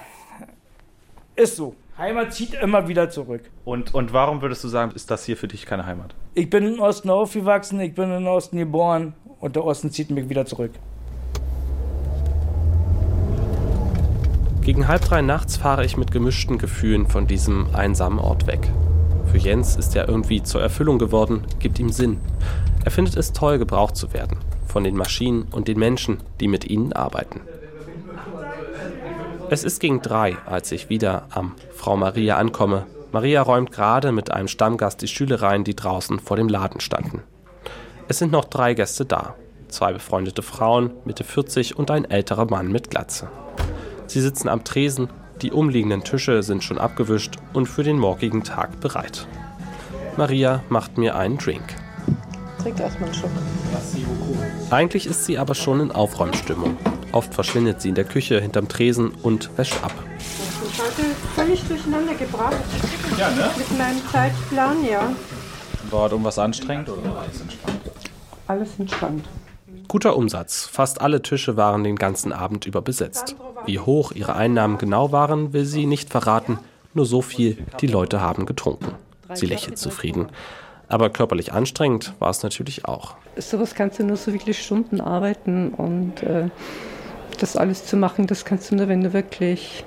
ist 1.36 1.56
so. 1.56 1.76
Heimat 1.96 2.32
zieht 2.32 2.54
immer 2.54 2.88
wieder 2.88 3.10
zurück. 3.10 3.42
Und, 3.64 3.94
und 3.94 4.12
warum 4.14 4.40
würdest 4.40 4.64
du 4.64 4.68
sagen, 4.68 4.92
ist 4.92 5.10
das 5.10 5.24
hier 5.24 5.36
für 5.36 5.48
dich 5.48 5.66
keine 5.66 5.84
Heimat? 5.84 6.14
Ich 6.34 6.48
bin 6.48 6.66
im 6.66 6.80
Osten 6.80 7.10
aufgewachsen, 7.10 7.78
ich 7.78 7.94
bin 7.94 8.10
im 8.10 8.26
Osten 8.26 8.56
geboren 8.56 9.14
und 9.38 9.54
der 9.54 9.64
Osten 9.64 9.90
zieht 9.90 10.10
mich 10.10 10.28
wieder 10.30 10.46
zurück. 10.46 10.72
Gegen 14.62 14.88
halb 14.88 15.02
drei 15.02 15.20
nachts 15.20 15.58
fahre 15.58 15.84
ich 15.84 15.96
mit 15.98 16.10
gemischten 16.10 16.56
Gefühlen 16.56 17.06
von 17.06 17.26
diesem 17.26 17.74
einsamen 17.74 18.18
Ort 18.18 18.46
weg. 18.46 18.70
Für 19.30 19.38
Jens 19.38 19.76
ist 19.76 19.94
er 19.94 20.08
irgendwie 20.08 20.42
zur 20.42 20.62
Erfüllung 20.62 20.98
geworden, 20.98 21.44
gibt 21.58 21.78
ihm 21.78 21.90
Sinn. 21.90 22.18
Er 22.82 22.90
findet 22.90 23.16
es 23.16 23.32
toll, 23.32 23.58
gebraucht 23.58 23.96
zu 23.96 24.14
werden. 24.14 24.38
Von 24.66 24.84
den 24.84 24.96
Maschinen 24.96 25.48
und 25.52 25.68
den 25.68 25.78
Menschen, 25.78 26.18
die 26.40 26.48
mit 26.48 26.64
ihnen 26.64 26.92
arbeiten. 26.94 27.40
Es 29.52 29.64
ist 29.64 29.80
gegen 29.80 30.00
drei, 30.00 30.36
als 30.46 30.70
ich 30.70 30.90
wieder 30.90 31.26
am 31.30 31.56
Frau 31.74 31.96
Maria 31.96 32.36
ankomme. 32.36 32.86
Maria 33.10 33.42
räumt 33.42 33.72
gerade 33.72 34.12
mit 34.12 34.30
einem 34.30 34.46
Stammgast 34.46 35.02
die 35.02 35.08
Stühle 35.08 35.42
rein, 35.42 35.64
die 35.64 35.74
draußen 35.74 36.20
vor 36.20 36.36
dem 36.36 36.48
Laden 36.48 36.78
standen. 36.78 37.24
Es 38.06 38.18
sind 38.18 38.30
noch 38.30 38.44
drei 38.44 38.74
Gäste 38.74 39.04
da. 39.06 39.34
Zwei 39.66 39.92
befreundete 39.92 40.42
Frauen, 40.42 40.92
Mitte 41.04 41.24
40 41.24 41.76
und 41.76 41.90
ein 41.90 42.08
älterer 42.08 42.44
Mann 42.48 42.70
mit 42.70 42.90
Glatze. 42.90 43.28
Sie 44.06 44.20
sitzen 44.20 44.48
am 44.48 44.62
Tresen, 44.62 45.08
die 45.42 45.50
umliegenden 45.50 46.04
Tische 46.04 46.44
sind 46.44 46.62
schon 46.62 46.78
abgewischt 46.78 47.34
und 47.52 47.66
für 47.66 47.82
den 47.82 47.98
morgigen 47.98 48.44
Tag 48.44 48.78
bereit. 48.78 49.26
Maria 50.16 50.62
macht 50.68 50.96
mir 50.96 51.16
einen 51.16 51.38
Drink. 51.38 51.74
Trink 52.62 52.78
erstmal 52.78 53.08
einen 53.08 53.18
Schluck. 53.18 53.30
Eigentlich 54.70 55.06
ist 55.06 55.24
sie 55.24 55.38
aber 55.38 55.56
schon 55.56 55.80
in 55.80 55.90
Aufräumstimmung. 55.90 56.76
Oft 57.12 57.34
verschwindet 57.34 57.80
sie 57.80 57.88
in 57.88 57.94
der 57.94 58.04
Küche 58.04 58.40
hinterm 58.40 58.68
Tresen 58.68 59.10
und 59.22 59.50
wäscht 59.56 59.82
ab. 59.82 59.92
Ich 60.18 60.80
hatte 60.80 61.02
völlig 61.34 61.62
durcheinander 61.64 62.14
gebracht. 62.14 62.56
Ja, 63.18 63.30
ne? 63.30 63.50
Mit 63.56 63.78
meinem 63.78 64.00
Zeitplan, 64.12 64.84
ja. 64.84 65.12
War 65.90 66.10
irgendwas 66.10 66.38
anstrengend 66.38 66.88
oder 66.88 67.04
war 67.04 67.22
alles 67.22 67.40
entspannt? 67.40 67.80
Alles 68.46 68.68
entspannt. 68.78 69.24
Guter 69.88 70.16
Umsatz. 70.16 70.66
Fast 70.70 71.00
alle 71.00 71.20
Tische 71.20 71.56
waren 71.56 71.82
den 71.82 71.96
ganzen 71.96 72.32
Abend 72.32 72.66
über 72.66 72.80
besetzt. 72.80 73.34
Wie 73.66 73.80
hoch 73.80 74.12
ihre 74.12 74.36
Einnahmen 74.36 74.78
genau 74.78 75.10
waren, 75.10 75.52
will 75.52 75.64
sie 75.64 75.86
nicht 75.86 76.10
verraten. 76.10 76.58
Nur 76.94 77.06
so 77.06 77.22
viel, 77.22 77.58
die 77.80 77.88
Leute 77.88 78.20
haben 78.20 78.46
getrunken. 78.46 78.94
Sie 79.34 79.46
lächelt 79.46 79.78
zufrieden. 79.78 80.28
Aber 80.88 81.10
körperlich 81.10 81.52
anstrengend 81.52 82.14
war 82.18 82.30
es 82.30 82.42
natürlich 82.42 82.84
auch. 82.84 83.14
Sowas 83.36 83.74
kannst 83.74 83.98
du 83.98 84.04
nur 84.04 84.16
so 84.16 84.32
wirklich 84.32 84.62
Stunden 84.62 85.00
arbeiten 85.00 85.70
und 85.70 86.22
äh, 86.22 86.48
das 87.42 87.56
alles 87.56 87.84
zu 87.86 87.96
machen, 87.96 88.26
das 88.26 88.44
kannst 88.44 88.70
du 88.70 88.76
nur, 88.76 88.88
wenn 88.88 89.02
du 89.02 89.12
wirklich 89.12 89.84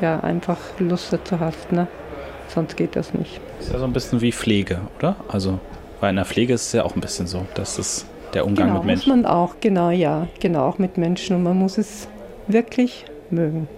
ja, 0.00 0.20
einfach 0.20 0.58
Lust 0.78 1.12
dazu 1.12 1.40
hast. 1.40 1.72
Ne? 1.72 1.86
Sonst 2.48 2.76
geht 2.76 2.96
das 2.96 3.14
nicht. 3.14 3.40
Ist 3.60 3.72
ja 3.72 3.78
so 3.78 3.84
ein 3.84 3.92
bisschen 3.92 4.20
wie 4.20 4.32
Pflege, 4.32 4.80
oder? 4.98 5.16
Also, 5.28 5.58
weil 6.00 6.10
in 6.10 6.16
der 6.16 6.24
Pflege 6.24 6.54
ist 6.54 6.66
es 6.66 6.72
ja 6.72 6.84
auch 6.84 6.94
ein 6.94 7.00
bisschen 7.00 7.26
so, 7.26 7.46
dass 7.54 7.78
es 7.78 8.06
der 8.34 8.44
Umgang 8.44 8.68
genau, 8.68 8.78
mit 8.78 8.86
Menschen. 8.86 9.08
muss 9.08 9.22
man 9.22 9.26
auch, 9.26 9.54
genau, 9.60 9.90
ja, 9.90 10.28
genau, 10.40 10.66
auch 10.66 10.78
mit 10.78 10.98
Menschen. 10.98 11.36
Und 11.36 11.42
man 11.42 11.56
muss 11.56 11.78
es 11.78 12.08
wirklich 12.46 13.06
mögen. 13.30 13.68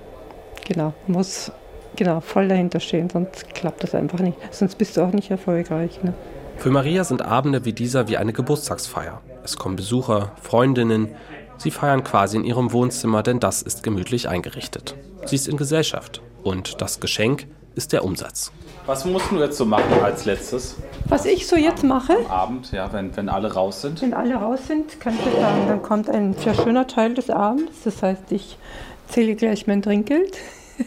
Genau, 0.67 0.93
man 1.07 1.19
muss 1.19 1.53
genau 1.95 2.21
voll 2.21 2.49
dahinter 2.49 2.81
stehen, 2.81 3.09
sonst 3.09 3.55
klappt 3.55 3.83
das 3.83 3.95
einfach 3.95 4.19
nicht. 4.19 4.37
Sonst 4.51 4.77
bist 4.77 4.97
du 4.97 5.03
auch 5.03 5.13
nicht 5.13 5.31
erfolgreich. 5.31 6.03
Ne? 6.03 6.13
Für 6.57 6.71
Maria 6.71 7.05
sind 7.05 7.23
Abende 7.23 7.65
wie 7.65 7.73
dieser 7.73 8.09
wie 8.09 8.17
eine 8.17 8.33
Geburtstagsfeier. 8.33 9.21
Es 9.45 9.57
kommen 9.57 9.77
Besucher, 9.77 10.33
Freundinnen. 10.43 11.09
Sie 11.59 11.71
feiern 11.71 12.05
quasi 12.05 12.37
in 12.37 12.45
ihrem 12.45 12.73
Wohnzimmer, 12.73 13.23
denn 13.23 13.41
das 13.41 13.63
ist 13.63 13.83
gemütlich 13.83 14.29
eingerichtet. 14.29 14.95
Sie 15.25 15.37
ist 15.37 15.49
in 15.49 15.57
Gesellschaft. 15.57 16.21
Und 16.43 16.81
das 16.81 17.01
Geschenk 17.01 17.47
ist 17.75 17.93
der 17.93 18.05
Umsatz. 18.05 18.53
Was 18.87 19.05
musst 19.05 19.31
du 19.33 19.39
jetzt 19.41 19.57
so 19.59 19.65
machen 19.65 20.01
als 20.05 20.25
letztes? 20.27 20.77
Was 21.09 21.25
ich 21.25 21.47
so 21.49 21.57
jetzt 21.57 21.83
mache, 21.83 22.17
Am 22.27 22.31
Abend, 22.31 22.71
ja, 22.73 22.93
wenn, 22.93 23.17
wenn 23.17 23.29
alle 23.29 23.53
raus 23.53 23.81
sind? 23.83 24.01
wenn 24.01 24.15
alle 24.15 24.37
raus 24.37 24.61
sind, 24.69 25.01
kann 25.01 25.15
ich 25.15 25.41
sagen, 25.41 25.67
dann 25.67 25.83
kommt 25.83 26.09
ein 26.09 26.35
sehr 26.35 26.55
schöner 26.55 26.87
Teil 26.87 27.15
des 27.15 27.29
Abends. 27.31 27.73
Das 27.85 28.03
heißt, 28.03 28.31
ich 28.31 28.57
zähle 29.09 29.35
gleich 29.35 29.67
mein 29.67 29.83
Trinkgeld 29.83 30.37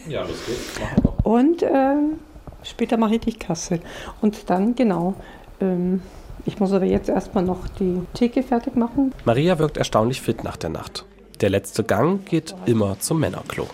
Ja, 0.08 0.22
los 0.22 0.30
geht's. 0.46 0.80
Machen 0.80 0.94
wir 0.96 1.02
doch. 1.02 1.24
und 1.24 1.62
ähm, 1.62 2.18
später 2.62 2.96
mache 2.96 3.16
ich 3.16 3.20
die 3.20 3.34
Kasse. 3.34 3.80
Und 4.22 4.48
dann, 4.48 4.74
genau, 4.74 5.14
ähm, 5.60 6.00
ich 6.46 6.58
muss 6.60 6.72
aber 6.72 6.84
jetzt 6.84 7.08
erstmal 7.08 7.44
noch 7.44 7.68
die 7.78 8.00
Theke 8.14 8.42
fertig 8.42 8.76
machen. 8.76 9.12
Maria 9.24 9.58
wirkt 9.58 9.76
erstaunlich 9.76 10.20
fit 10.20 10.44
nach 10.44 10.56
der 10.56 10.70
Nacht. 10.70 11.04
Der 11.40 11.50
letzte 11.50 11.84
Gang 11.84 12.24
geht 12.26 12.54
immer 12.66 12.98
zum 13.00 13.20
Männerklo. 13.20 13.66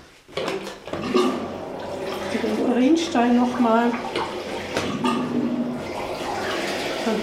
Den 2.33 2.73
Urinstein 2.73 3.37
nochmal. 3.37 3.91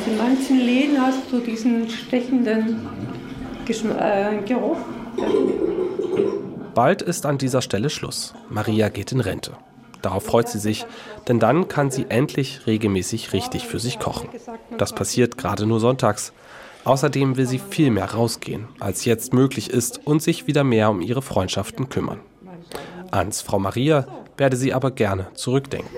In 0.05 0.17
manchen 0.17 0.59
Läden 0.59 1.01
hast 1.01 1.31
du 1.31 1.39
diesen 1.39 1.89
stechenden 1.89 2.87
Geschm 3.65 3.91
äh, 3.91 4.41
Geruch. 4.45 4.77
Bald 6.73 7.01
ist 7.01 7.25
an 7.25 7.37
dieser 7.37 7.61
Stelle 7.61 7.89
Schluss. 7.89 8.33
Maria 8.49 8.89
geht 8.89 9.11
in 9.11 9.21
Rente. 9.21 9.53
Darauf 10.03 10.25
freut 10.25 10.49
sie 10.49 10.59
sich, 10.59 10.85
denn 11.29 11.39
dann 11.39 11.69
kann 11.69 11.89
sie 11.89 12.05
endlich 12.09 12.67
regelmäßig 12.67 13.31
richtig 13.31 13.65
für 13.65 13.79
sich 13.79 13.99
kochen. 13.99 14.27
Das 14.77 14.93
passiert 14.93 15.37
gerade 15.37 15.65
nur 15.65 15.79
sonntags. 15.79 16.33
Außerdem 16.83 17.37
will 17.37 17.47
sie 17.47 17.59
viel 17.59 17.89
mehr 17.89 18.11
rausgehen, 18.11 18.67
als 18.81 19.05
jetzt 19.05 19.33
möglich 19.33 19.69
ist 19.69 20.05
und 20.05 20.21
sich 20.21 20.45
wieder 20.45 20.65
mehr 20.65 20.89
um 20.89 20.99
ihre 20.99 21.21
Freundschaften 21.21 21.87
kümmern. 21.87 22.19
Ans 23.11 23.41
Frau 23.41 23.59
Maria 23.59 24.05
werde 24.37 24.57
sie 24.57 24.73
aber 24.73 24.91
gerne 24.91 25.27
zurückdenken. 25.35 25.89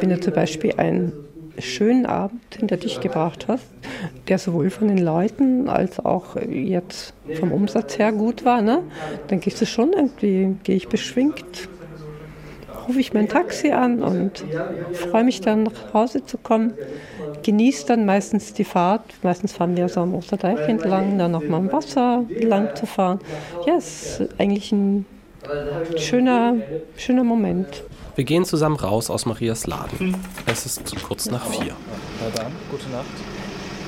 Wenn 0.00 0.08
du 0.08 0.18
zum 0.18 0.32
Beispiel 0.32 0.72
einen 0.78 1.12
schönen 1.58 2.06
Abend 2.06 2.40
hinter 2.56 2.78
dich 2.78 3.00
gebracht 3.00 3.48
hast, 3.48 3.66
der 4.28 4.38
sowohl 4.38 4.70
von 4.70 4.88
den 4.88 4.96
Leuten 4.96 5.68
als 5.68 6.02
auch 6.02 6.36
jetzt 6.36 7.12
vom 7.38 7.52
Umsatz 7.52 7.98
her 7.98 8.12
gut 8.12 8.46
war, 8.46 8.62
ne, 8.62 8.82
dann 9.28 9.40
gehst 9.40 9.60
du 9.60 9.66
schon 9.66 9.92
irgendwie, 9.92 10.56
gehe 10.62 10.76
ich 10.76 10.88
beschwingt, 10.88 11.68
rufe 12.90 12.98
ich 12.98 13.14
mein 13.14 13.28
Taxi 13.28 13.70
an 13.70 14.02
und 14.02 14.44
freue 14.92 15.22
mich 15.22 15.40
dann 15.40 15.62
nach 15.62 15.94
Hause 15.94 16.26
zu 16.26 16.38
kommen. 16.38 16.74
Genieße 17.44 17.86
dann 17.86 18.04
meistens 18.04 18.52
die 18.52 18.64
Fahrt. 18.64 19.02
Meistens 19.22 19.52
fahren 19.52 19.76
wir 19.76 19.88
so 19.88 20.00
am 20.00 20.12
Osterdeich 20.12 20.58
entlang, 20.68 21.16
dann 21.16 21.30
nochmal 21.30 21.60
am 21.60 21.72
Wasser 21.72 22.24
lang 22.40 22.74
zu 22.74 22.86
fahren. 22.86 23.20
Ja, 23.64 23.76
es 23.76 24.18
ist 24.18 24.28
eigentlich 24.40 24.72
ein 24.72 25.06
schöner, 25.96 26.56
schöner 26.96 27.22
Moment. 27.22 27.84
Wir 28.16 28.24
gehen 28.24 28.44
zusammen 28.44 28.74
raus 28.74 29.08
aus 29.08 29.24
Marias 29.24 29.68
Laden. 29.68 30.16
Es 30.46 30.66
ist 30.66 30.92
kurz 31.06 31.30
nach 31.30 31.46
vier. 31.46 31.76
Na 32.20 32.42
dann, 32.42 32.52
gute 32.72 32.90
Nacht. 32.90 33.06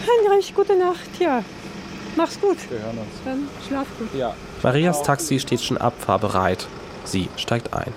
Heinrich, 0.07 0.55
gute 0.55 0.79
Nacht. 0.79 1.11
Ja, 1.19 1.43
mach's 2.17 2.41
gut. 2.41 2.59
Wir 2.71 2.79
hören 2.79 2.99
uns. 2.99 3.09
Dann 3.25 3.49
schlaf 3.67 3.89
gut. 3.99 4.09
Ja. 4.17 4.33
Marias 4.63 5.03
Taxi 5.03 5.41
steht 5.41 5.61
schon 5.61 5.77
abfahrbereit. 5.77 6.69
Sie 7.05 7.29
steigt 7.37 7.75
ein. 7.75 7.93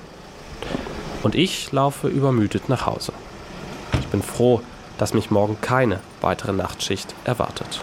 Und 1.25 1.33
ich 1.33 1.71
laufe 1.71 2.07
übermüdet 2.07 2.69
nach 2.69 2.85
Hause. 2.85 3.11
Ich 3.99 4.05
bin 4.09 4.21
froh, 4.21 4.61
dass 4.99 5.15
mich 5.15 5.31
morgen 5.31 5.59
keine 5.59 5.99
weitere 6.21 6.53
Nachtschicht 6.53 7.15
erwartet. 7.23 7.81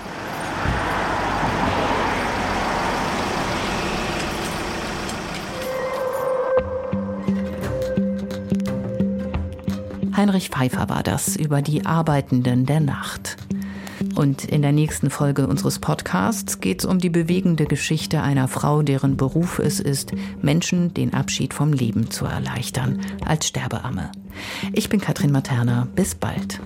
Heinrich 10.17 10.51
Pfeiffer 10.51 10.89
war 10.89 11.03
das 11.03 11.35
über 11.35 11.63
die 11.63 11.85
Arbeitenden 11.85 12.65
der 12.65 12.79
Nacht. 12.79 13.42
Und 14.15 14.45
in 14.45 14.63
der 14.63 14.73
nächsten 14.73 15.11
Folge 15.11 15.47
unseres 15.47 15.79
Podcasts 15.79 16.61
geht 16.61 16.81
es 16.81 16.85
um 16.85 16.99
die 16.99 17.11
bewegende 17.11 17.65
Geschichte 17.65 18.23
einer 18.23 18.49
Frau, 18.49 18.83
deren 18.83 19.17
Beruf 19.17 19.59
es 19.59 19.81
ist, 19.81 20.13
Menschen 20.41 20.93
den 20.95 21.15
Abschied 21.15 21.55
vom 21.55 21.73
Leben 21.73 22.11
zu 22.11 22.27
erleichtern, 22.27 23.01
als 23.25 23.49
Sterbeamme. 23.49 24.13
Ich 24.73 24.89
bin 24.89 25.01
Katrin 25.01 25.33
Materna. 25.33 25.89
Bis 25.95 26.15
bald. 26.15 26.61